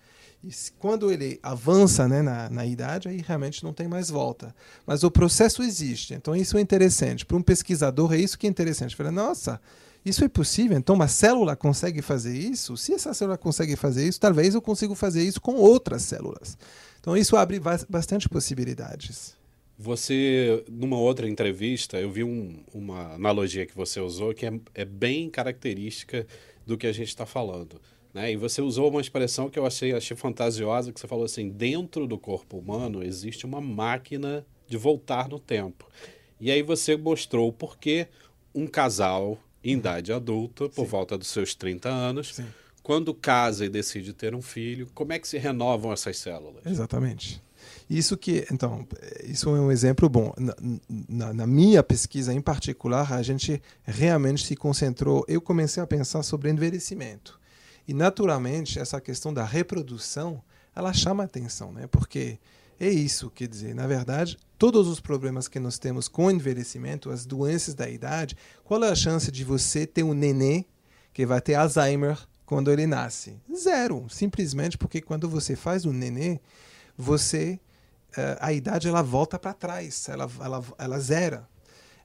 E 0.43 0.51
quando 0.77 1.09
ele 1.09 1.39
avança 1.41 2.05
né, 2.05 2.21
na, 2.21 2.49
na 2.49 2.65
idade, 2.65 3.07
aí 3.07 3.23
realmente 3.25 3.63
não 3.63 3.71
tem 3.71 3.87
mais 3.87 4.09
volta. 4.09 4.53
Mas 4.85 5.03
o 5.03 5.09
processo 5.09 5.63
existe. 5.63 6.13
Então 6.13 6.35
isso 6.35 6.57
é 6.57 6.61
interessante. 6.61 7.25
Para 7.25 7.37
um 7.37 7.41
pesquisador 7.41 8.13
é 8.13 8.17
isso 8.17 8.37
que 8.37 8.45
é 8.45 8.49
interessante. 8.49 8.93
Fala, 8.93 9.11
nossa, 9.11 9.61
isso 10.05 10.23
é 10.23 10.27
possível? 10.27 10.77
Então 10.77 10.95
uma 10.95 11.07
célula 11.07 11.55
consegue 11.55 12.01
fazer 12.01 12.37
isso? 12.37 12.75
Se 12.75 12.93
essa 12.93 13.13
célula 13.13 13.37
consegue 13.37 13.77
fazer 13.77 14.05
isso, 14.05 14.19
talvez 14.19 14.53
eu 14.53 14.61
consiga 14.61 14.93
fazer 14.95 15.23
isso 15.23 15.39
com 15.39 15.55
outras 15.55 16.01
células. 16.01 16.57
Então 16.99 17.15
isso 17.15 17.37
abre 17.37 17.61
bastante 17.89 18.27
possibilidades. 18.27 19.37
Você, 19.79 20.63
numa 20.69 20.97
outra 20.97 21.27
entrevista, 21.27 21.99
eu 21.99 22.11
vi 22.11 22.23
um, 22.23 22.63
uma 22.73 23.13
analogia 23.13 23.65
que 23.65 23.75
você 23.75 23.99
usou 23.99 24.33
que 24.33 24.45
é, 24.45 24.53
é 24.75 24.85
bem 24.85 25.29
característica 25.29 26.27
do 26.65 26.77
que 26.77 26.85
a 26.85 26.91
gente 26.91 27.07
está 27.07 27.25
falando. 27.25 27.81
Né? 28.13 28.33
E 28.33 28.37
você 28.37 28.61
usou 28.61 28.89
uma 28.89 29.01
expressão 29.01 29.49
que 29.49 29.57
eu 29.57 29.65
achei, 29.65 29.93
achei 29.93 30.15
fantasiosa, 30.15 30.91
que 30.91 30.99
você 30.99 31.07
falou 31.07 31.25
assim, 31.25 31.49
dentro 31.49 32.05
do 32.05 32.17
corpo 32.17 32.57
humano 32.57 33.03
existe 33.03 33.45
uma 33.45 33.59
máquina 33.59 34.45
de 34.67 34.77
voltar 34.77 35.27
no 35.27 35.39
tempo. 35.39 35.87
E 36.39 36.51
aí 36.51 36.61
você 36.61 36.95
mostrou 36.95 37.51
por 37.51 37.77
que 37.77 38.07
um 38.53 38.67
casal 38.67 39.39
em 39.63 39.73
idade 39.73 40.11
adulta, 40.11 40.67
por 40.69 40.85
Sim. 40.85 40.91
volta 40.91 41.17
dos 41.17 41.27
seus 41.27 41.55
30 41.55 41.89
anos, 41.89 42.35
Sim. 42.35 42.45
quando 42.83 43.13
casa 43.13 43.65
e 43.65 43.69
decide 43.69 44.13
ter 44.13 44.35
um 44.35 44.41
filho, 44.41 44.89
como 44.93 45.13
é 45.13 45.19
que 45.19 45.27
se 45.27 45.37
renovam 45.37 45.91
essas 45.91 46.17
células? 46.17 46.65
Exatamente. 46.65 47.41
Isso 47.89 48.17
que, 48.17 48.45
então, 48.51 48.85
isso 49.23 49.49
é 49.49 49.59
um 49.59 49.71
exemplo 49.71 50.09
bom. 50.09 50.33
Na, 50.37 50.55
na, 51.07 51.33
na, 51.33 51.47
minha 51.47 51.81
pesquisa 51.81 52.33
em 52.33 52.41
particular, 52.41 53.13
a 53.13 53.21
gente 53.21 53.61
realmente 53.83 54.45
se 54.45 54.55
concentrou. 54.55 55.23
Eu 55.27 55.41
comecei 55.41 55.81
a 55.81 55.87
pensar 55.87 56.23
sobre 56.23 56.49
envelhecimento. 56.49 57.39
E 57.87 57.93
naturalmente 57.93 58.79
essa 58.79 59.01
questão 59.01 59.33
da 59.33 59.43
reprodução, 59.43 60.41
ela 60.75 60.93
chama 60.93 61.23
atenção, 61.23 61.71
né? 61.71 61.87
Porque 61.87 62.39
é 62.79 62.89
isso, 62.89 63.29
quer 63.29 63.47
dizer, 63.47 63.75
na 63.75 63.87
verdade, 63.87 64.37
todos 64.57 64.87
os 64.87 64.99
problemas 64.99 65.47
que 65.47 65.59
nós 65.59 65.77
temos 65.77 66.07
com 66.07 66.25
o 66.25 66.31
envelhecimento, 66.31 67.09
as 67.09 67.25
doenças 67.25 67.73
da 67.73 67.89
idade, 67.89 68.35
qual 68.63 68.83
é 68.83 68.89
a 68.89 68.95
chance 68.95 69.31
de 69.31 69.43
você 69.43 69.85
ter 69.85 70.03
um 70.03 70.13
nenê 70.13 70.65
que 71.13 71.25
vai 71.25 71.39
ter 71.39 71.55
Alzheimer 71.55 72.17
quando 72.45 72.71
ele 72.71 72.87
nasce? 72.87 73.39
Zero, 73.55 74.05
simplesmente 74.09 74.77
porque 74.77 75.01
quando 75.01 75.29
você 75.29 75.55
faz 75.55 75.85
um 75.85 75.93
nenê, 75.93 76.39
você 76.97 77.59
eh, 78.15 78.37
a 78.39 78.53
idade 78.53 78.87
ela 78.87 79.01
volta 79.01 79.37
para 79.37 79.53
trás, 79.53 80.07
ela, 80.09 80.29
ela, 80.39 80.63
ela 80.77 80.99
zera. 80.99 81.47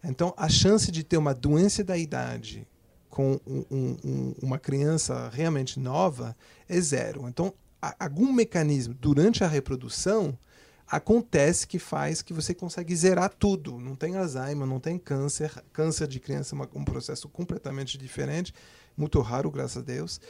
Então, 0.02 0.32
a 0.36 0.48
chance 0.48 0.90
de 0.92 1.02
ter 1.02 1.16
uma 1.16 1.34
doença 1.34 1.82
da 1.82 1.96
idade 1.96 2.66
com 3.18 3.40
um, 3.44 3.64
um, 4.04 4.34
uma 4.40 4.60
criança 4.60 5.28
realmente 5.30 5.80
nova 5.80 6.36
é 6.68 6.80
zero. 6.80 7.28
Então, 7.28 7.52
algum 7.98 8.32
mecanismo 8.32 8.94
durante 8.94 9.42
a 9.42 9.48
reprodução 9.48 10.38
acontece 10.86 11.66
que 11.66 11.80
faz 11.80 12.22
que 12.22 12.32
você 12.32 12.54
consegue 12.54 12.94
zerar 12.94 13.34
tudo. 13.36 13.80
Não 13.80 13.96
tem 13.96 14.16
Alzheimer, 14.16 14.68
não 14.68 14.78
tem 14.78 14.96
câncer. 15.00 15.52
Câncer 15.72 16.06
de 16.06 16.20
criança 16.20 16.54
é 16.54 16.78
um 16.78 16.84
processo 16.84 17.28
completamente 17.28 17.98
diferente, 17.98 18.54
muito 18.96 19.20
raro, 19.20 19.50
graças 19.50 19.78
a 19.78 19.82
Deus. 19.84 20.20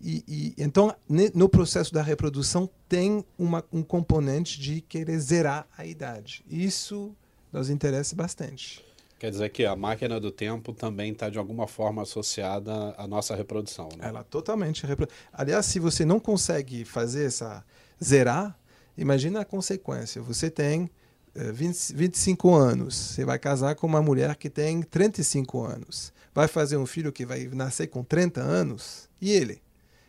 E, 0.00 0.24
e 0.26 0.54
então, 0.56 0.96
no 1.34 1.50
processo 1.50 1.92
da 1.92 2.00
reprodução, 2.00 2.66
tem 2.88 3.22
uma, 3.36 3.62
um 3.70 3.82
componente 3.82 4.58
de 4.58 4.80
querer 4.80 5.18
zerar 5.18 5.68
a 5.76 5.84
idade. 5.84 6.42
Isso 6.48 7.14
nos 7.52 7.68
interessa 7.68 8.16
bastante. 8.16 8.87
Quer 9.18 9.30
dizer 9.32 9.48
que 9.50 9.64
a 9.64 9.74
máquina 9.74 10.20
do 10.20 10.30
tempo 10.30 10.72
também 10.72 11.12
está 11.12 11.28
de 11.28 11.38
alguma 11.38 11.66
forma 11.66 12.02
associada 12.02 12.94
à 12.96 13.06
nossa 13.06 13.34
reprodução. 13.34 13.88
Né? 13.96 14.08
Ela 14.08 14.22
totalmente. 14.22 14.86
Aliás, 15.32 15.66
se 15.66 15.80
você 15.80 16.04
não 16.04 16.20
consegue 16.20 16.84
fazer 16.84 17.26
essa 17.26 17.64
zerar, 18.02 18.56
imagina 18.96 19.40
a 19.40 19.44
consequência. 19.44 20.22
Você 20.22 20.48
tem 20.48 20.88
eh, 21.34 21.52
20, 21.52 21.94
25 21.94 22.54
anos, 22.54 22.94
você 22.94 23.24
vai 23.24 23.38
casar 23.38 23.74
com 23.74 23.86
uma 23.86 24.00
mulher 24.00 24.36
que 24.36 24.48
tem 24.48 24.82
35 24.82 25.64
anos, 25.64 26.12
vai 26.32 26.48
fazer 26.48 26.76
um 26.76 26.86
filho 26.86 27.12
que 27.12 27.26
vai 27.26 27.46
nascer 27.52 27.88
com 27.88 28.02
30 28.02 28.40
anos, 28.40 29.08
e 29.20 29.32
ele? 29.32 29.60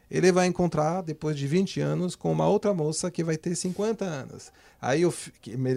Ele 0.09 0.31
vai 0.31 0.47
encontrar, 0.47 1.01
depois 1.01 1.37
de 1.37 1.45
20 1.45 1.81
anos, 1.81 2.15
com 2.15 2.31
uma 2.31 2.47
outra 2.47 2.73
moça 2.73 3.11
que 3.11 3.23
vai 3.23 3.37
ter 3.37 3.55
50 3.55 4.03
anos. 4.03 4.51
Aí 4.81 5.03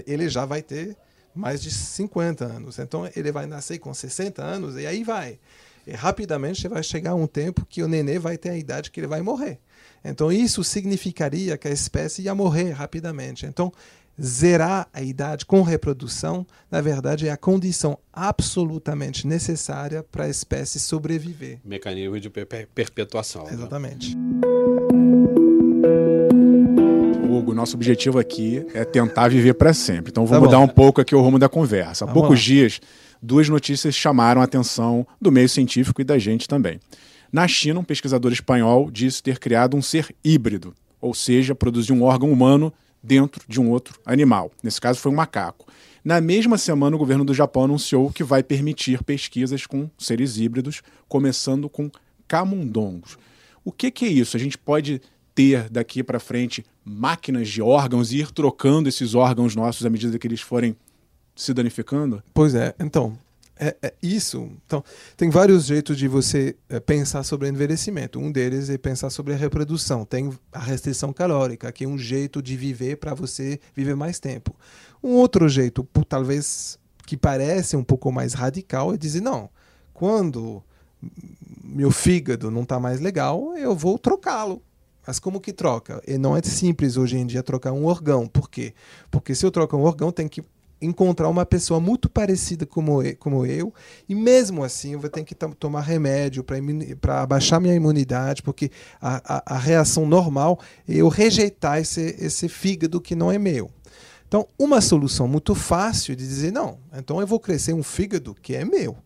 ele 0.07 0.29
já 0.29 0.47
vai 0.47 0.62
ter 0.62 0.97
mais 1.35 1.62
de 1.62 1.71
50 1.71 2.45
anos. 2.45 2.79
Então 2.79 3.09
ele 3.15 3.33
vai 3.33 3.47
nascer 3.47 3.79
com 3.79 3.93
60 3.93 4.43
anos 4.43 4.77
e 4.77 4.87
aí 4.87 5.05
vai. 5.05 5.39
E 5.87 5.93
rapidamente 5.93 6.69
vai 6.69 6.83
chegar 6.83 7.15
um 7.15 7.27
tempo 7.27 7.67
que 7.67 7.83
o 7.83 7.89
nenê 7.89 8.19
vai 8.19 8.39
ter 8.39 8.51
a 8.51 8.57
idade 8.57 8.91
que 8.91 9.01
ele 9.01 9.07
vai 9.07 9.21
morrer. 9.21 9.59
Então 10.05 10.31
isso 10.31 10.62
significaria 10.62 11.59
que 11.59 11.69
a 11.69 11.73
espécie 11.73 12.23
ia 12.23 12.35
morrer 12.35 12.71
rapidamente. 12.71 13.47
Então 13.47 13.73
zerar 14.21 14.89
a 14.93 15.03
idade 15.03 15.47
com 15.47 15.62
reprodução, 15.62 16.47
na 16.71 16.81
verdade, 16.81 17.29
é 17.29 17.31
a 17.31 17.37
condição 17.37 17.99
absolutamente 18.12 19.27
necessária 19.27 20.03
para 20.03 20.25
a 20.25 20.29
espécie 20.29 20.79
sobreviver. 20.79 21.59
Mecanismo 21.65 22.21
de 22.21 22.31
perpetuação. 22.31 23.45
Né? 23.45 23.55
Exatamente. 23.55 24.17
Né? 24.17 24.22
Nosso 27.62 27.76
objetivo 27.76 28.19
aqui 28.19 28.66
é 28.75 28.85
tentar 28.85 29.28
viver 29.28 29.54
para 29.54 29.73
sempre. 29.73 30.11
Então 30.11 30.26
vou 30.26 30.37
tá 30.37 30.45
mudar 30.45 30.59
um 30.59 30.66
pouco 30.66 31.00
aqui 31.00 31.14
o 31.14 31.21
rumo 31.21 31.38
da 31.38 31.49
conversa. 31.49 32.04
Há 32.04 32.07
Vamos 32.07 32.21
poucos 32.21 32.40
lá. 32.40 32.45
dias, 32.45 32.81
duas 33.23 33.49
notícias 33.49 33.95
chamaram 33.95 34.40
a 34.40 34.45
atenção 34.45 35.07
do 35.21 35.31
meio 35.31 35.49
científico 35.49 36.00
e 36.00 36.04
da 36.04 36.19
gente 36.19 36.49
também. 36.49 36.81
Na 37.33 37.47
China, 37.47 37.78
um 37.78 37.85
pesquisador 37.85 38.33
espanhol 38.33 38.90
disse 38.90 39.23
ter 39.23 39.38
criado 39.38 39.76
um 39.76 39.81
ser 39.81 40.12
híbrido, 40.25 40.75
ou 41.00 41.14
seja, 41.14 41.54
produzir 41.54 41.92
um 41.92 42.02
órgão 42.02 42.33
humano 42.33 42.73
dentro 43.00 43.42
de 43.47 43.61
um 43.61 43.71
outro 43.71 43.95
animal. 44.04 44.50
Nesse 44.61 44.81
caso, 44.81 44.99
foi 44.99 45.12
um 45.12 45.14
macaco. 45.14 45.66
Na 46.04 46.21
mesma 46.21 46.59
semana, 46.59 46.97
o 46.97 46.99
governo 46.99 47.25
do 47.25 47.33
Japão 47.33 47.64
anunciou 47.64 48.11
que 48.11 48.25
vai 48.25 48.42
permitir 48.42 49.04
pesquisas 49.04 49.66
com 49.66 49.88
seres 49.97 50.37
híbridos, 50.37 50.83
começando 51.09 51.69
com 51.69 51.88
camundongos. 52.26 53.16
O 53.64 53.71
que, 53.71 53.88
que 53.92 54.04
é 54.04 54.09
isso? 54.09 54.37
A 54.37 54.40
gente 54.40 54.59
pode 54.59 55.00
ter 55.35 55.69
daqui 55.71 56.03
para 56.03 56.21
frente 56.21 56.65
máquinas 56.85 57.49
de 57.49 57.62
órgãos 57.62 58.12
e 58.12 58.19
ir 58.19 58.31
trocando 58.31 58.89
esses 58.89 59.15
órgãos 59.15 59.55
nossos 59.55 59.85
à 59.87 59.91
medida 59.91 60.19
que 60.19 60.27
eles 60.27 60.41
forem 60.41 60.77
se 61.35 61.55
danificando? 61.55 62.23
Pois 62.35 62.55
é, 62.55 62.75
então, 62.79 63.17
é, 63.59 63.77
é 63.83 63.95
isso. 64.03 64.51
Então, 64.67 64.83
tem 65.17 65.31
vários 65.31 65.67
jeitos 65.67 65.97
de 65.97 66.09
você 66.09 66.57
é, 66.69 66.81
pensar 66.81 67.23
sobre 67.23 67.49
envelhecimento. 67.49 68.19
Um 68.19 68.33
deles 68.33 68.69
é 68.69 68.77
pensar 68.77 69.11
sobre 69.11 69.35
a 69.35 69.37
reprodução. 69.37 70.05
Tem 70.05 70.31
a 70.51 70.59
restrição 70.59 71.12
calórica, 71.12 71.71
que 71.71 71.85
é 71.85 71.89
um 71.89 71.99
jeito 71.99 72.43
de 72.43 72.57
viver 72.57 72.97
para 72.97 73.15
você 73.15 73.61
viver 73.75 73.95
mais 73.95 74.19
tempo. 74.19 74.55
Um 75.03 75.11
outro 75.11 75.49
jeito, 75.49 75.87
talvez 76.09 76.79
que 77.07 77.17
parece 77.17 77.77
um 77.77 77.85
pouco 77.85 78.11
mais 78.11 78.35
radical, 78.35 78.95
é 78.95 78.97
dizer: 78.97 79.21
não, 79.21 79.49
quando 79.93 80.62
meu 81.62 81.91
fígado 81.91 82.51
não 82.51 82.62
está 82.62 82.79
mais 82.79 83.01
legal, 83.01 83.57
eu 83.57 83.75
vou 83.75 83.99
trocá-lo 83.99 84.62
mas 85.07 85.19
como 85.19 85.41
que 85.41 85.53
troca? 85.53 86.03
E 86.07 86.17
não 86.17 86.37
é 86.37 86.43
simples 86.43 86.97
hoje 86.97 87.19
em 87.19 87.27
dia 87.27 87.43
trocar 87.43 87.73
um 87.73 87.85
órgão. 87.85 88.27
Por 88.27 88.49
quê? 88.49 88.75
Porque 89.11 89.35
se 89.35 89.45
eu 89.45 89.51
trocar 89.51 89.77
um 89.77 89.83
órgão, 89.83 90.13
tem 90.13 90.29
que 90.29 90.43
encontrar 90.81 91.29
uma 91.29 91.47
pessoa 91.47 91.79
muito 91.79 92.09
parecida 92.09 92.67
como 92.67 93.03
eu, 93.03 93.17
como 93.17 93.47
eu 93.47 93.73
e 94.09 94.15
mesmo 94.15 94.65
assim 94.65 94.95
eu 94.95 95.01
vou 95.01 95.09
ter 95.09 95.23
que 95.23 95.35
tomar 95.35 95.81
remédio 95.81 96.45
para 97.01 97.23
abaixar 97.23 97.61
minha 97.61 97.75
imunidade, 97.75 98.43
porque 98.43 98.71
a, 99.01 99.37
a, 99.37 99.55
a, 99.55 99.59
reação 99.59 100.07
normal 100.07 100.59
é 100.89 100.97
eu 100.97 101.09
rejeitar 101.09 101.79
esse, 101.79 102.17
esse 102.19 102.49
fígado 102.49 103.01
que 103.01 103.15
não 103.15 103.31
é 103.31 103.39
meu. 103.39 103.71
Então, 104.27 104.49
uma 104.59 104.81
solução 104.81 105.29
muito 105.29 105.55
fácil 105.55 106.17
de 106.17 106.27
dizer, 106.27 106.51
não, 106.53 106.79
então 106.93 107.21
eu 107.21 107.27
vou 107.27 107.39
crescer 107.39 107.75
um 107.75 107.83
fígado 107.83 108.35
que 108.35 108.55
é 108.55 108.65
meu. 108.65 108.97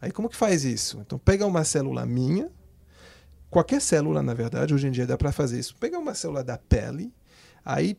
Aí 0.00 0.12
como 0.12 0.28
que 0.28 0.36
faz 0.36 0.64
isso? 0.64 1.00
Então, 1.00 1.18
pega 1.18 1.46
uma 1.46 1.64
célula 1.64 2.06
minha, 2.06 2.48
qualquer 3.50 3.80
célula, 3.80 4.22
na 4.22 4.34
verdade, 4.34 4.72
hoje 4.72 4.86
em 4.86 4.90
dia 4.90 5.06
dá 5.06 5.16
para 5.16 5.32
fazer 5.32 5.58
isso. 5.58 5.76
Pega 5.76 5.98
uma 5.98 6.14
célula 6.14 6.44
da 6.44 6.56
pele, 6.56 7.12
aí 7.64 7.98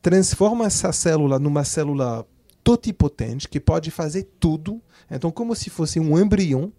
transforma 0.00 0.66
essa 0.66 0.92
célula 0.92 1.38
numa 1.38 1.64
célula 1.64 2.26
totipotente 2.62 3.48
que 3.48 3.60
pode 3.60 3.90
fazer 3.90 4.28
tudo. 4.38 4.80
Então, 5.10 5.30
como 5.30 5.54
se 5.54 5.70
fosse 5.70 5.98
um 5.98 6.18
embrião. 6.18 6.72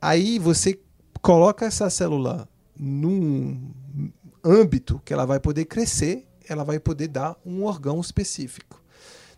Aí 0.00 0.38
você 0.38 0.78
coloca 1.22 1.64
essa 1.64 1.88
célula 1.88 2.48
num 2.78 3.72
âmbito 4.44 5.00
que 5.04 5.12
ela 5.12 5.24
vai 5.24 5.40
poder 5.40 5.64
crescer, 5.64 6.26
ela 6.46 6.64
vai 6.64 6.78
poder 6.78 7.08
dar 7.08 7.36
um 7.44 7.64
órgão 7.64 8.00
específico. 8.00 8.83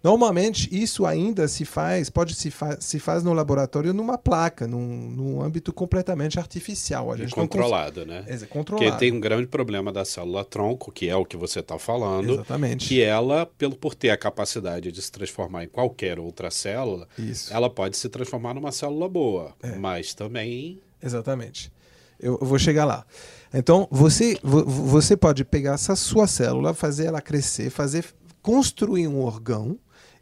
Normalmente, 0.06 0.68
isso 0.70 1.04
ainda 1.04 1.48
se 1.48 1.64
faz, 1.64 2.08
pode 2.08 2.36
se, 2.36 2.48
fa 2.48 2.80
se 2.80 3.00
faz 3.00 3.24
no 3.24 3.32
laboratório 3.32 3.92
numa 3.92 4.16
placa, 4.16 4.64
num, 4.64 5.10
num 5.10 5.42
âmbito 5.42 5.72
completamente 5.72 6.38
artificial. 6.38 7.10
A 7.10 7.16
gente 7.16 7.34
controlado, 7.34 8.06
né? 8.06 8.24
É, 8.28 8.36
controlado. 8.46 8.86
Porque 8.86 9.00
tem 9.00 9.12
um 9.12 9.18
grande 9.18 9.48
problema 9.48 9.92
da 9.92 10.04
célula 10.04 10.44
tronco, 10.44 10.92
que 10.92 11.08
é 11.08 11.16
o 11.16 11.24
que 11.24 11.36
você 11.36 11.58
está 11.58 11.76
falando. 11.76 12.34
Exatamente. 12.34 12.86
Que 12.86 13.02
ela, 13.02 13.46
pelo, 13.58 13.74
por 13.74 13.96
ter 13.96 14.10
a 14.10 14.16
capacidade 14.16 14.92
de 14.92 15.02
se 15.02 15.10
transformar 15.10 15.64
em 15.64 15.68
qualquer 15.68 16.20
outra 16.20 16.52
célula, 16.52 17.08
isso. 17.18 17.52
ela 17.52 17.68
pode 17.68 17.96
se 17.96 18.08
transformar 18.08 18.54
numa 18.54 18.70
célula 18.70 19.08
boa, 19.08 19.56
é. 19.60 19.74
mas 19.74 20.14
também... 20.14 20.78
Exatamente. 21.02 21.72
Eu, 22.20 22.38
eu 22.40 22.46
vou 22.46 22.60
chegar 22.60 22.84
lá. 22.84 23.04
Então, 23.52 23.88
você, 23.90 24.38
você 24.40 25.16
pode 25.16 25.44
pegar 25.44 25.74
essa 25.74 25.96
sua 25.96 26.28
célula, 26.28 26.72
fazer 26.72 27.06
ela 27.06 27.20
crescer, 27.20 27.70
fazer 27.70 28.04
construir 28.40 29.08
um 29.08 29.20
órgão 29.20 29.76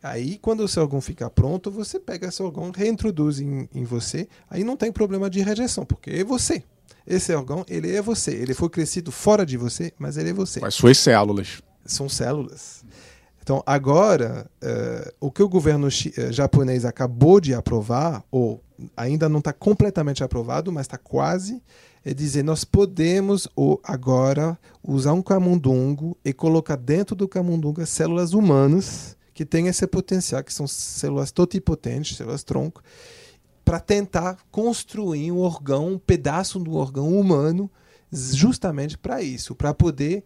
Aí, 0.04 0.36
quando 0.36 0.60
o 0.60 0.68
seu 0.68 0.82
órgão 0.82 1.00
ficar 1.00 1.30
pronto, 1.30 1.70
você 1.70 1.98
pega 1.98 2.28
esse 2.28 2.42
órgão, 2.42 2.70
reintroduz 2.70 3.40
em, 3.40 3.66
em 3.74 3.84
você. 3.84 4.28
Aí 4.50 4.62
não 4.62 4.76
tem 4.76 4.92
problema 4.92 5.30
de 5.30 5.40
rejeição, 5.40 5.86
porque 5.86 6.10
é 6.10 6.22
você. 6.22 6.62
Esse 7.06 7.32
órgão, 7.34 7.64
ele 7.66 7.90
é 7.90 8.02
você. 8.02 8.32
Ele 8.32 8.52
foi 8.52 8.68
crescido 8.68 9.10
fora 9.10 9.46
de 9.46 9.56
você, 9.56 9.94
mas 9.98 10.18
ele 10.18 10.28
é 10.28 10.32
você. 10.34 10.60
Com 10.60 10.66
as 10.66 10.74
suas 10.74 10.98
células. 10.98 11.62
São 11.86 12.06
células. 12.06 12.84
Então, 13.42 13.62
agora, 13.64 14.46
uh, 14.62 15.10
o 15.18 15.30
que 15.30 15.42
o 15.42 15.48
governo 15.48 15.86
uh, 15.86 16.32
japonês 16.32 16.84
acabou 16.84 17.40
de 17.40 17.54
aprovar, 17.54 18.22
ou 18.30 18.62
ainda 18.94 19.26
não 19.26 19.38
está 19.38 19.54
completamente 19.54 20.22
aprovado, 20.22 20.70
mas 20.70 20.82
está 20.82 20.98
quase, 20.98 21.62
é 22.04 22.12
dizer, 22.12 22.42
nós 22.42 22.62
podemos 22.62 23.48
ou 23.56 23.80
agora 23.82 24.58
usar 24.82 25.14
um 25.14 25.22
camundongo 25.22 26.14
e 26.22 26.30
colocar 26.34 26.76
dentro 26.76 27.16
do 27.16 27.26
camundongo 27.26 27.86
células 27.86 28.34
humanas 28.34 29.16
que 29.34 29.44
tem 29.44 29.66
esse 29.66 29.86
potencial, 29.86 30.42
que 30.42 30.54
são 30.54 30.66
células 30.66 31.32
totipotentes, 31.32 32.16
células 32.16 32.44
tronco, 32.44 32.82
para 33.64 33.80
tentar 33.80 34.38
construir 34.50 35.32
um 35.32 35.40
órgão, 35.40 35.94
um 35.94 35.98
pedaço 35.98 36.58
do 36.60 36.74
órgão 36.74 37.18
humano, 37.18 37.68
justamente 38.12 38.96
para 38.96 39.20
isso, 39.20 39.54
para 39.54 39.74
poder 39.74 40.24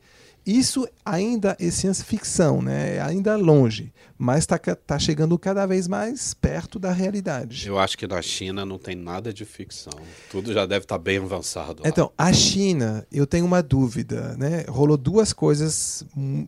isso 0.48 0.88
ainda 1.04 1.54
é 1.60 1.70
ciência 1.70 2.02
ficção, 2.02 2.62
né? 2.62 2.96
É 2.96 3.00
ainda 3.02 3.36
longe, 3.36 3.92
mas 4.16 4.38
está 4.38 4.58
tá 4.58 4.98
chegando 4.98 5.38
cada 5.38 5.66
vez 5.66 5.86
mais 5.86 6.32
perto 6.32 6.78
da 6.78 6.90
realidade. 6.90 7.68
Eu 7.68 7.78
acho 7.78 7.98
que 7.98 8.06
na 8.06 8.22
China 8.22 8.64
não 8.64 8.78
tem 8.78 8.96
nada 8.96 9.30
de 9.30 9.44
ficção. 9.44 9.92
Tudo 10.30 10.50
já 10.54 10.64
deve 10.64 10.86
estar 10.86 10.96
tá 10.96 11.02
bem 11.02 11.18
avançado. 11.18 11.82
Lá. 11.82 11.88
Então, 11.90 12.10
a 12.16 12.32
China, 12.32 13.06
eu 13.12 13.26
tenho 13.26 13.44
uma 13.44 13.62
dúvida, 13.62 14.34
né? 14.38 14.64
Rolou 14.68 14.96
duas 14.96 15.34
coisas 15.34 16.02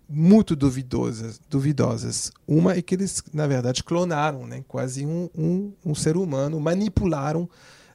muito 0.08 0.56
duvidosas, 0.56 1.38
duvidosas. 1.50 2.32
Uma 2.48 2.76
é 2.76 2.80
que 2.80 2.94
eles, 2.94 3.22
na 3.34 3.46
verdade, 3.46 3.84
clonaram, 3.84 4.46
né? 4.46 4.64
Quase 4.66 5.04
um, 5.04 5.28
um, 5.36 5.72
um 5.84 5.94
ser 5.94 6.16
humano, 6.16 6.58
manipularam 6.58 7.46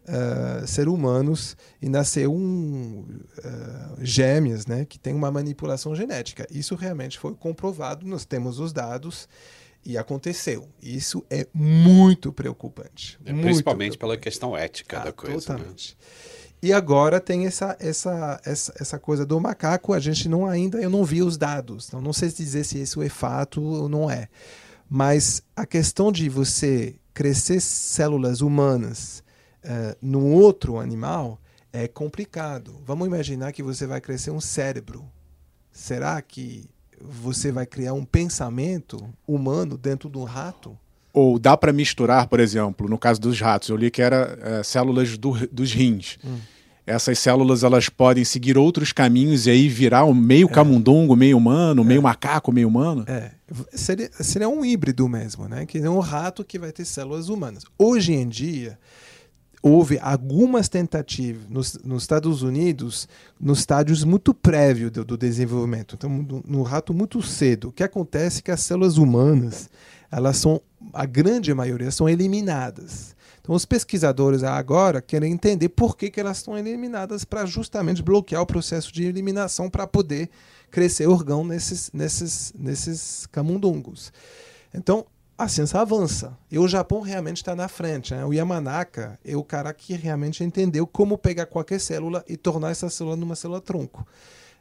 uh, 0.08 0.68
ser 0.68 0.88
humanos 0.88 1.56
e 1.82 1.89
nasceu 1.89 2.34
um 2.34 3.06
uh, 3.39 3.98
gêmeas, 4.00 4.65
né, 4.65 4.86
que 4.86 4.98
tem 4.98 5.13
uma 5.13 5.32
manipulação 5.32 5.96
genética. 5.96 6.48
Isso 6.52 6.76
realmente 6.76 7.20
foi 7.20 7.34
comprovado, 7.34 8.06
nós 8.06 8.26
temos 8.26 8.60
os 8.60 8.72
dados 8.72 9.28
e 9.86 9.98
aconteceu. 9.98 10.68
Isso 10.82 11.24
é 11.30 11.48
muito 11.54 12.34
preocupante. 12.34 13.20
É, 13.26 13.32
muito 13.32 13.46
principalmente 13.46 13.98
preocupante. 13.98 13.98
pela 13.98 14.18
questão 14.18 14.58
ética 14.58 15.00
ah, 15.00 15.06
da 15.06 15.12
coisa. 15.12 15.36
Né? 15.36 15.41
Totalmente. 15.41 15.98
Né? 16.00 16.36
E 16.62 16.74
agora 16.74 17.20
tem 17.20 17.46
essa, 17.46 17.78
essa, 17.80 18.41
essa, 18.44 18.74
essa 18.80 19.00
coisa 19.00 19.24
do 19.24 19.39
macaco, 19.39 19.94
a 19.94 20.00
gente 20.00 20.28
não 20.28 20.48
ainda, 20.48 20.82
eu 20.82 20.89
não 20.89 21.04
vi 21.04 21.22
os 21.22 21.38
dados, 21.38 21.88
então 21.88 22.02
não 22.02 22.13
sei 22.13 22.30
dizer 22.30 22.63
se 22.63 22.82
isso 22.82 23.04
é 23.04 23.10
fato 23.10 23.62
ou 23.62 23.88
não 23.88 24.10
é. 24.10 24.30
Mas 24.89 25.44
a 25.56 25.65
questão 25.65 26.12
de 26.12 26.28
você 26.28 26.96
crescer 27.13 27.60
células 27.62 28.41
humanas 28.41 29.24
uh, 29.65 29.97
num 30.01 30.34
outro 30.34 30.80
animal 30.80 31.39
é 31.73 31.88
complicado. 31.88 32.82
Vamos 32.86 33.06
imaginar 33.08 33.51
que 33.51 33.62
você 33.62 33.86
vai 33.86 33.99
crescer 33.99 34.32
um 34.32 34.39
cérebro. 34.39 35.04
Será 35.71 36.21
que 36.21 36.69
você 37.01 37.51
vai 37.51 37.65
criar 37.65 37.93
um 37.93 38.06
pensamento 38.06 39.10
humano 39.28 39.78
dentro 39.78 40.10
de 40.10 40.17
um 40.17 40.23
rato? 40.23 40.78
Ou 41.13 41.38
dá 41.38 41.56
para 41.58 41.73
misturar, 41.73 42.28
por 42.28 42.39
exemplo, 42.39 42.88
no 42.89 42.97
caso 42.97 43.19
dos 43.19 43.39
ratos, 43.39 43.69
eu 43.69 43.78
li 43.78 43.91
que 43.91 44.01
era 44.01 44.38
é, 44.41 44.63
células 44.63 45.17
do, 45.17 45.34
dos 45.47 45.73
rins. 45.73 46.17
Hum. 46.23 46.38
Essas 46.88 47.17
células 47.17 47.63
elas 47.63 47.89
podem 47.89 48.23
seguir 48.23 48.58
outros 48.58 48.93
caminhos 48.93 49.47
e 49.47 49.49
aí 49.49 49.67
virar 49.67 50.06
um 50.06 50.13
meio 50.13 50.47
é. 50.47 50.51
camundongo, 50.51 51.15
meio 51.15 51.38
humano, 51.38 51.82
é. 51.82 51.86
meio 51.86 52.01
macaco, 52.01 52.51
meio 52.51 52.67
humano. 52.67 53.04
É, 53.08 53.32
seria, 53.73 54.10
seria 54.19 54.47
um 54.47 54.63
híbrido 54.63 55.10
mesmo, 55.10 55.47
né? 55.47 55.65
Que 55.65 55.80
é 55.80 55.89
um 55.89 55.99
rato 55.99 56.43
que 56.43 56.60
vai 56.60 56.71
ter 56.71 56.86
células 56.86 57.28
humanas. 57.28 57.63
Hoje 57.78 58.13
em 58.13 58.28
dia, 58.28 58.78
houve 59.67 59.97
algumas 59.97 60.69
tentativas 60.69 61.49
nos, 61.49 61.73
nos, 61.84 62.04
Estados 62.04 62.43
Unidos, 62.43 63.10
nos 63.39 63.60
estádios 63.60 64.04
muito 64.04 64.32
prévios 64.32 64.91
do, 64.91 65.04
do, 65.04 65.17
desenvolvimento, 65.17 65.95
então 65.95 66.08
no, 66.08 66.43
no, 66.45 66.62
rato 66.62 66.93
muito 66.93 67.19
cedo. 67.23 67.69
O 67.69 67.71
que 67.71 67.82
acontece 67.82 68.39
é 68.39 68.41
que 68.43 68.51
as 68.51 68.60
células 68.60 68.97
humanas, 68.97 69.67
elas 70.12 70.38
são, 70.38 70.62
a 70.93 71.04
grande 71.08 71.51
maioria, 71.51 71.89
são 71.89 72.08
eliminadas. 72.08 73.15
Então 73.41 73.56
os 73.56 73.65
pesquisadores 73.65 74.43
agora 74.43 75.01
querem 75.01 75.34
entender 75.34 75.69
por 75.69 75.97
que, 75.97 76.12
que 76.12 76.19
elas 76.19 76.38
estão 76.38 76.56
eliminadas 76.56 77.25
para 77.25 77.43
justamente 77.47 78.04
bloquear 78.04 78.43
o 78.43 78.45
processo 78.45 78.93
de 78.93 79.04
eliminação 79.06 79.67
para 79.67 79.88
poder 79.88 80.30
crescer 80.69 81.08
orgão 81.08 81.43
nesses, 81.43 81.89
nesses, 81.91 82.54
nesses 82.56 83.25
camundongos. 83.32 84.13
Então, 84.71 85.08
a 85.38 85.48
ciência 85.48 85.80
avança. 85.80 86.38
E 86.50 86.58
o 86.58 86.67
Japão 86.67 87.02
realmente 87.02 87.38
está 87.38 87.56
na 87.56 87.67
frente. 87.67 88.13
Né? 88.13 88.26
O 88.26 88.34
Yamanaka 88.34 89.19
é 89.24 89.36
o 89.36 89.43
cara 89.43 89.74
que 89.74 89.93
realmente 89.93 90.43
entendeu 90.43 90.88
como 90.88 91.17
pegar 91.17 91.45
qualquer 91.45 91.80
célula 91.80 92.24
e 92.28 92.38
tornar 92.38 92.71
essa 92.71 92.89
célula 92.89 93.15
numa 93.15 93.36
célula 93.36 93.60
tronco. 93.60 94.08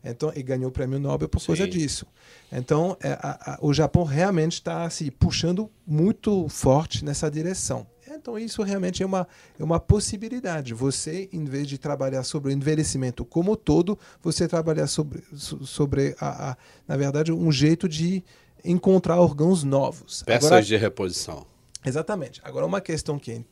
Então, 0.04 0.30
e 0.36 0.42
ganhou 0.42 0.68
o 0.68 0.72
prêmio 0.72 0.98
Nobel 0.98 1.28
por 1.28 1.40
Sim. 1.40 1.46
causa 1.48 1.66
disso. 1.66 2.06
Então, 2.52 2.96
é, 3.02 3.12
a, 3.12 3.54
a, 3.54 3.58
o 3.62 3.72
Japão 3.72 4.04
realmente 4.04 4.54
está 4.54 4.84
assim, 4.84 5.10
puxando 5.10 5.70
muito 5.86 6.46
forte 6.48 7.04
nessa 7.04 7.30
direção. 7.30 7.86
Então, 8.06 8.38
isso 8.38 8.62
realmente 8.62 9.02
é 9.02 9.06
uma, 9.06 9.26
é 9.58 9.64
uma 9.64 9.80
possibilidade. 9.80 10.74
Você, 10.74 11.28
em 11.32 11.44
vez 11.44 11.66
de 11.66 11.78
trabalhar 11.78 12.22
sobre 12.22 12.52
o 12.52 12.54
envelhecimento 12.54 13.24
como 13.24 13.56
todo, 13.56 13.98
você 14.22 14.46
trabalhar 14.46 14.86
sobre, 14.86 15.24
sobre 15.34 16.14
a, 16.20 16.50
a 16.50 16.56
na 16.86 16.96
verdade, 16.96 17.32
um 17.32 17.50
jeito 17.50 17.88
de 17.88 18.22
encontrar 18.64 19.20
órgãos 19.20 19.62
novos. 19.62 20.22
Peças 20.22 20.46
Agora, 20.46 20.62
de 20.62 20.76
reposição. 20.76 21.46
Exatamente. 21.84 22.40
Agora, 22.42 22.64
uma 22.64 22.80
questão 22.80 23.18
que 23.18 23.44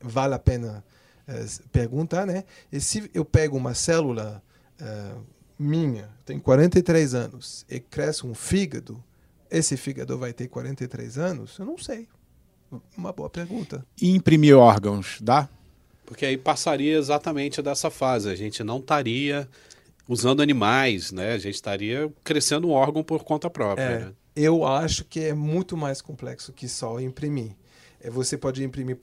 vale 0.00 0.34
a 0.34 0.38
pena 0.38 0.84
é, 1.26 1.44
perguntar, 1.72 2.26
né? 2.26 2.44
E 2.70 2.80
se 2.80 3.10
eu 3.14 3.24
pego 3.24 3.56
uma 3.56 3.74
célula 3.74 4.42
é, 4.78 5.12
minha, 5.58 6.10
tem 6.24 6.38
43 6.38 7.14
anos, 7.14 7.64
e 7.70 7.80
cresce 7.80 8.26
um 8.26 8.34
fígado, 8.34 9.02
esse 9.50 9.76
fígado 9.76 10.18
vai 10.18 10.32
ter 10.32 10.48
43 10.48 11.18
anos? 11.18 11.58
Eu 11.58 11.64
não 11.64 11.78
sei. 11.78 12.08
Uma 12.96 13.12
boa 13.12 13.30
pergunta. 13.30 13.86
E 14.00 14.10
imprimir 14.10 14.56
órgãos, 14.56 15.18
dá? 15.20 15.48
Porque 16.04 16.26
aí 16.26 16.36
passaria 16.36 16.98
exatamente 16.98 17.62
dessa 17.62 17.90
fase. 17.90 18.28
A 18.28 18.34
gente 18.34 18.62
não 18.62 18.78
estaria 18.78 19.48
usando 20.08 20.42
animais, 20.42 21.12
né? 21.12 21.32
A 21.32 21.38
gente 21.38 21.54
estaria 21.54 22.12
crescendo 22.22 22.68
um 22.68 22.72
órgão 22.72 23.02
por 23.02 23.24
conta 23.24 23.48
própria. 23.48 23.82
É. 23.82 23.98
Né? 24.00 24.12
Eu 24.34 24.66
acho 24.66 25.04
que 25.04 25.20
é 25.20 25.34
muito 25.34 25.76
mais 25.76 26.00
complexo 26.00 26.52
que 26.52 26.68
só 26.68 27.00
imprimir. 27.00 27.56
É, 28.00 28.10
você 28.10 28.36
pode 28.36 28.62
imprimir, 28.62 28.98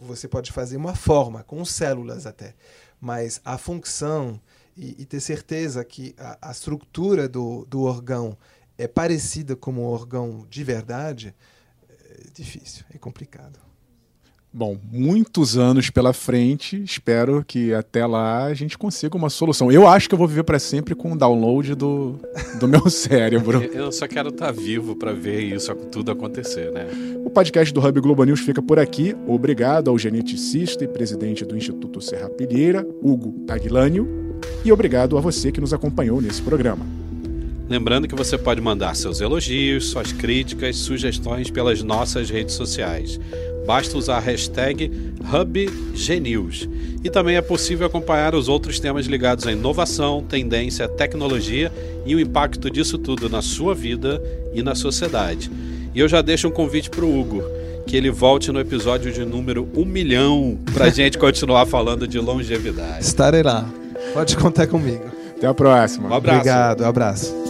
você 0.00 0.26
pode 0.26 0.50
fazer 0.50 0.76
uma 0.76 0.94
forma, 0.94 1.42
com 1.44 1.64
células 1.64 2.26
até, 2.26 2.54
mas 3.00 3.40
a 3.44 3.56
função 3.56 4.40
e, 4.76 5.02
e 5.02 5.04
ter 5.04 5.20
certeza 5.20 5.84
que 5.84 6.14
a, 6.18 6.48
a, 6.48 6.50
estrutura 6.50 7.28
do, 7.28 7.64
do 7.66 7.82
órgão 7.82 8.36
é 8.78 8.88
parecida 8.88 9.54
com 9.54 9.74
o 9.74 9.84
órgão 9.84 10.46
de 10.48 10.64
verdade, 10.64 11.34
difícil, 12.32 12.84
é 12.92 12.98
complicado. 12.98 13.71
Bom, 14.54 14.76
muitos 14.92 15.56
anos 15.56 15.88
pela 15.88 16.12
frente. 16.12 16.82
Espero 16.84 17.42
que 17.42 17.72
até 17.72 18.04
lá 18.04 18.44
a 18.44 18.52
gente 18.52 18.76
consiga 18.76 19.16
uma 19.16 19.30
solução. 19.30 19.72
Eu 19.72 19.88
acho 19.88 20.06
que 20.06 20.14
eu 20.14 20.18
vou 20.18 20.28
viver 20.28 20.42
para 20.42 20.58
sempre 20.58 20.94
com 20.94 21.12
o 21.12 21.16
download 21.16 21.74
do, 21.74 22.18
do 22.60 22.68
meu 22.68 22.88
cérebro. 22.90 23.62
Eu 23.62 23.90
só 23.90 24.06
quero 24.06 24.28
estar 24.28 24.46
tá 24.46 24.52
vivo 24.52 24.94
para 24.94 25.14
ver 25.14 25.40
isso 25.40 25.74
tudo 25.90 26.10
acontecer, 26.10 26.70
né? 26.70 26.86
O 27.24 27.30
podcast 27.30 27.72
do 27.72 27.80
Hub 27.80 27.98
Globo 28.02 28.24
News 28.24 28.40
fica 28.40 28.60
por 28.60 28.78
aqui. 28.78 29.16
Obrigado 29.26 29.88
ao 29.88 29.98
geneticista 29.98 30.84
e 30.84 30.88
presidente 30.88 31.46
do 31.46 31.56
Instituto 31.56 32.02
Serra 32.02 32.28
Pilheira, 32.28 32.86
Hugo 33.00 33.32
Taglânio, 33.46 34.06
e 34.62 34.70
obrigado 34.70 35.16
a 35.16 35.20
você 35.20 35.50
que 35.50 35.62
nos 35.62 35.72
acompanhou 35.72 36.20
nesse 36.20 36.42
programa. 36.42 36.84
Lembrando 37.70 38.06
que 38.06 38.14
você 38.14 38.36
pode 38.36 38.60
mandar 38.60 38.94
seus 38.94 39.22
elogios, 39.22 39.86
suas 39.86 40.12
críticas, 40.12 40.76
sugestões 40.76 41.50
pelas 41.50 41.82
nossas 41.82 42.28
redes 42.28 42.54
sociais. 42.54 43.18
Basta 43.66 43.96
usar 43.96 44.16
a 44.16 44.20
hashtag 44.20 44.90
HubGenews. 45.32 46.68
E 47.04 47.10
também 47.10 47.36
é 47.36 47.42
possível 47.42 47.86
acompanhar 47.86 48.34
os 48.34 48.48
outros 48.48 48.78
temas 48.78 49.06
ligados 49.06 49.46
à 49.46 49.52
inovação, 49.52 50.22
tendência, 50.22 50.88
tecnologia 50.88 51.72
e 52.06 52.14
o 52.14 52.20
impacto 52.20 52.70
disso 52.70 52.98
tudo 52.98 53.28
na 53.28 53.42
sua 53.42 53.74
vida 53.74 54.22
e 54.54 54.62
na 54.62 54.74
sociedade. 54.74 55.50
E 55.94 56.00
eu 56.00 56.08
já 56.08 56.22
deixo 56.22 56.48
um 56.48 56.50
convite 56.50 56.88
para 56.88 57.04
o 57.04 57.20
Hugo, 57.20 57.42
que 57.86 57.96
ele 57.96 58.10
volte 58.10 58.50
no 58.50 58.60
episódio 58.60 59.12
de 59.12 59.24
número 59.24 59.68
1 59.76 59.84
milhão 59.84 60.58
para 60.72 60.86
a 60.86 60.90
gente 60.90 61.18
continuar 61.18 61.66
falando 61.66 62.06
de 62.06 62.18
longevidade. 62.18 63.04
Estarei 63.04 63.42
lá. 63.42 63.68
Pode 64.14 64.36
contar 64.36 64.66
comigo. 64.66 65.04
Até 65.36 65.46
a 65.46 65.54
próxima. 65.54 66.08
Um 66.08 66.14
abraço. 66.14 66.38
Obrigado, 66.38 66.82
um 66.82 66.86
abraço. 66.86 67.41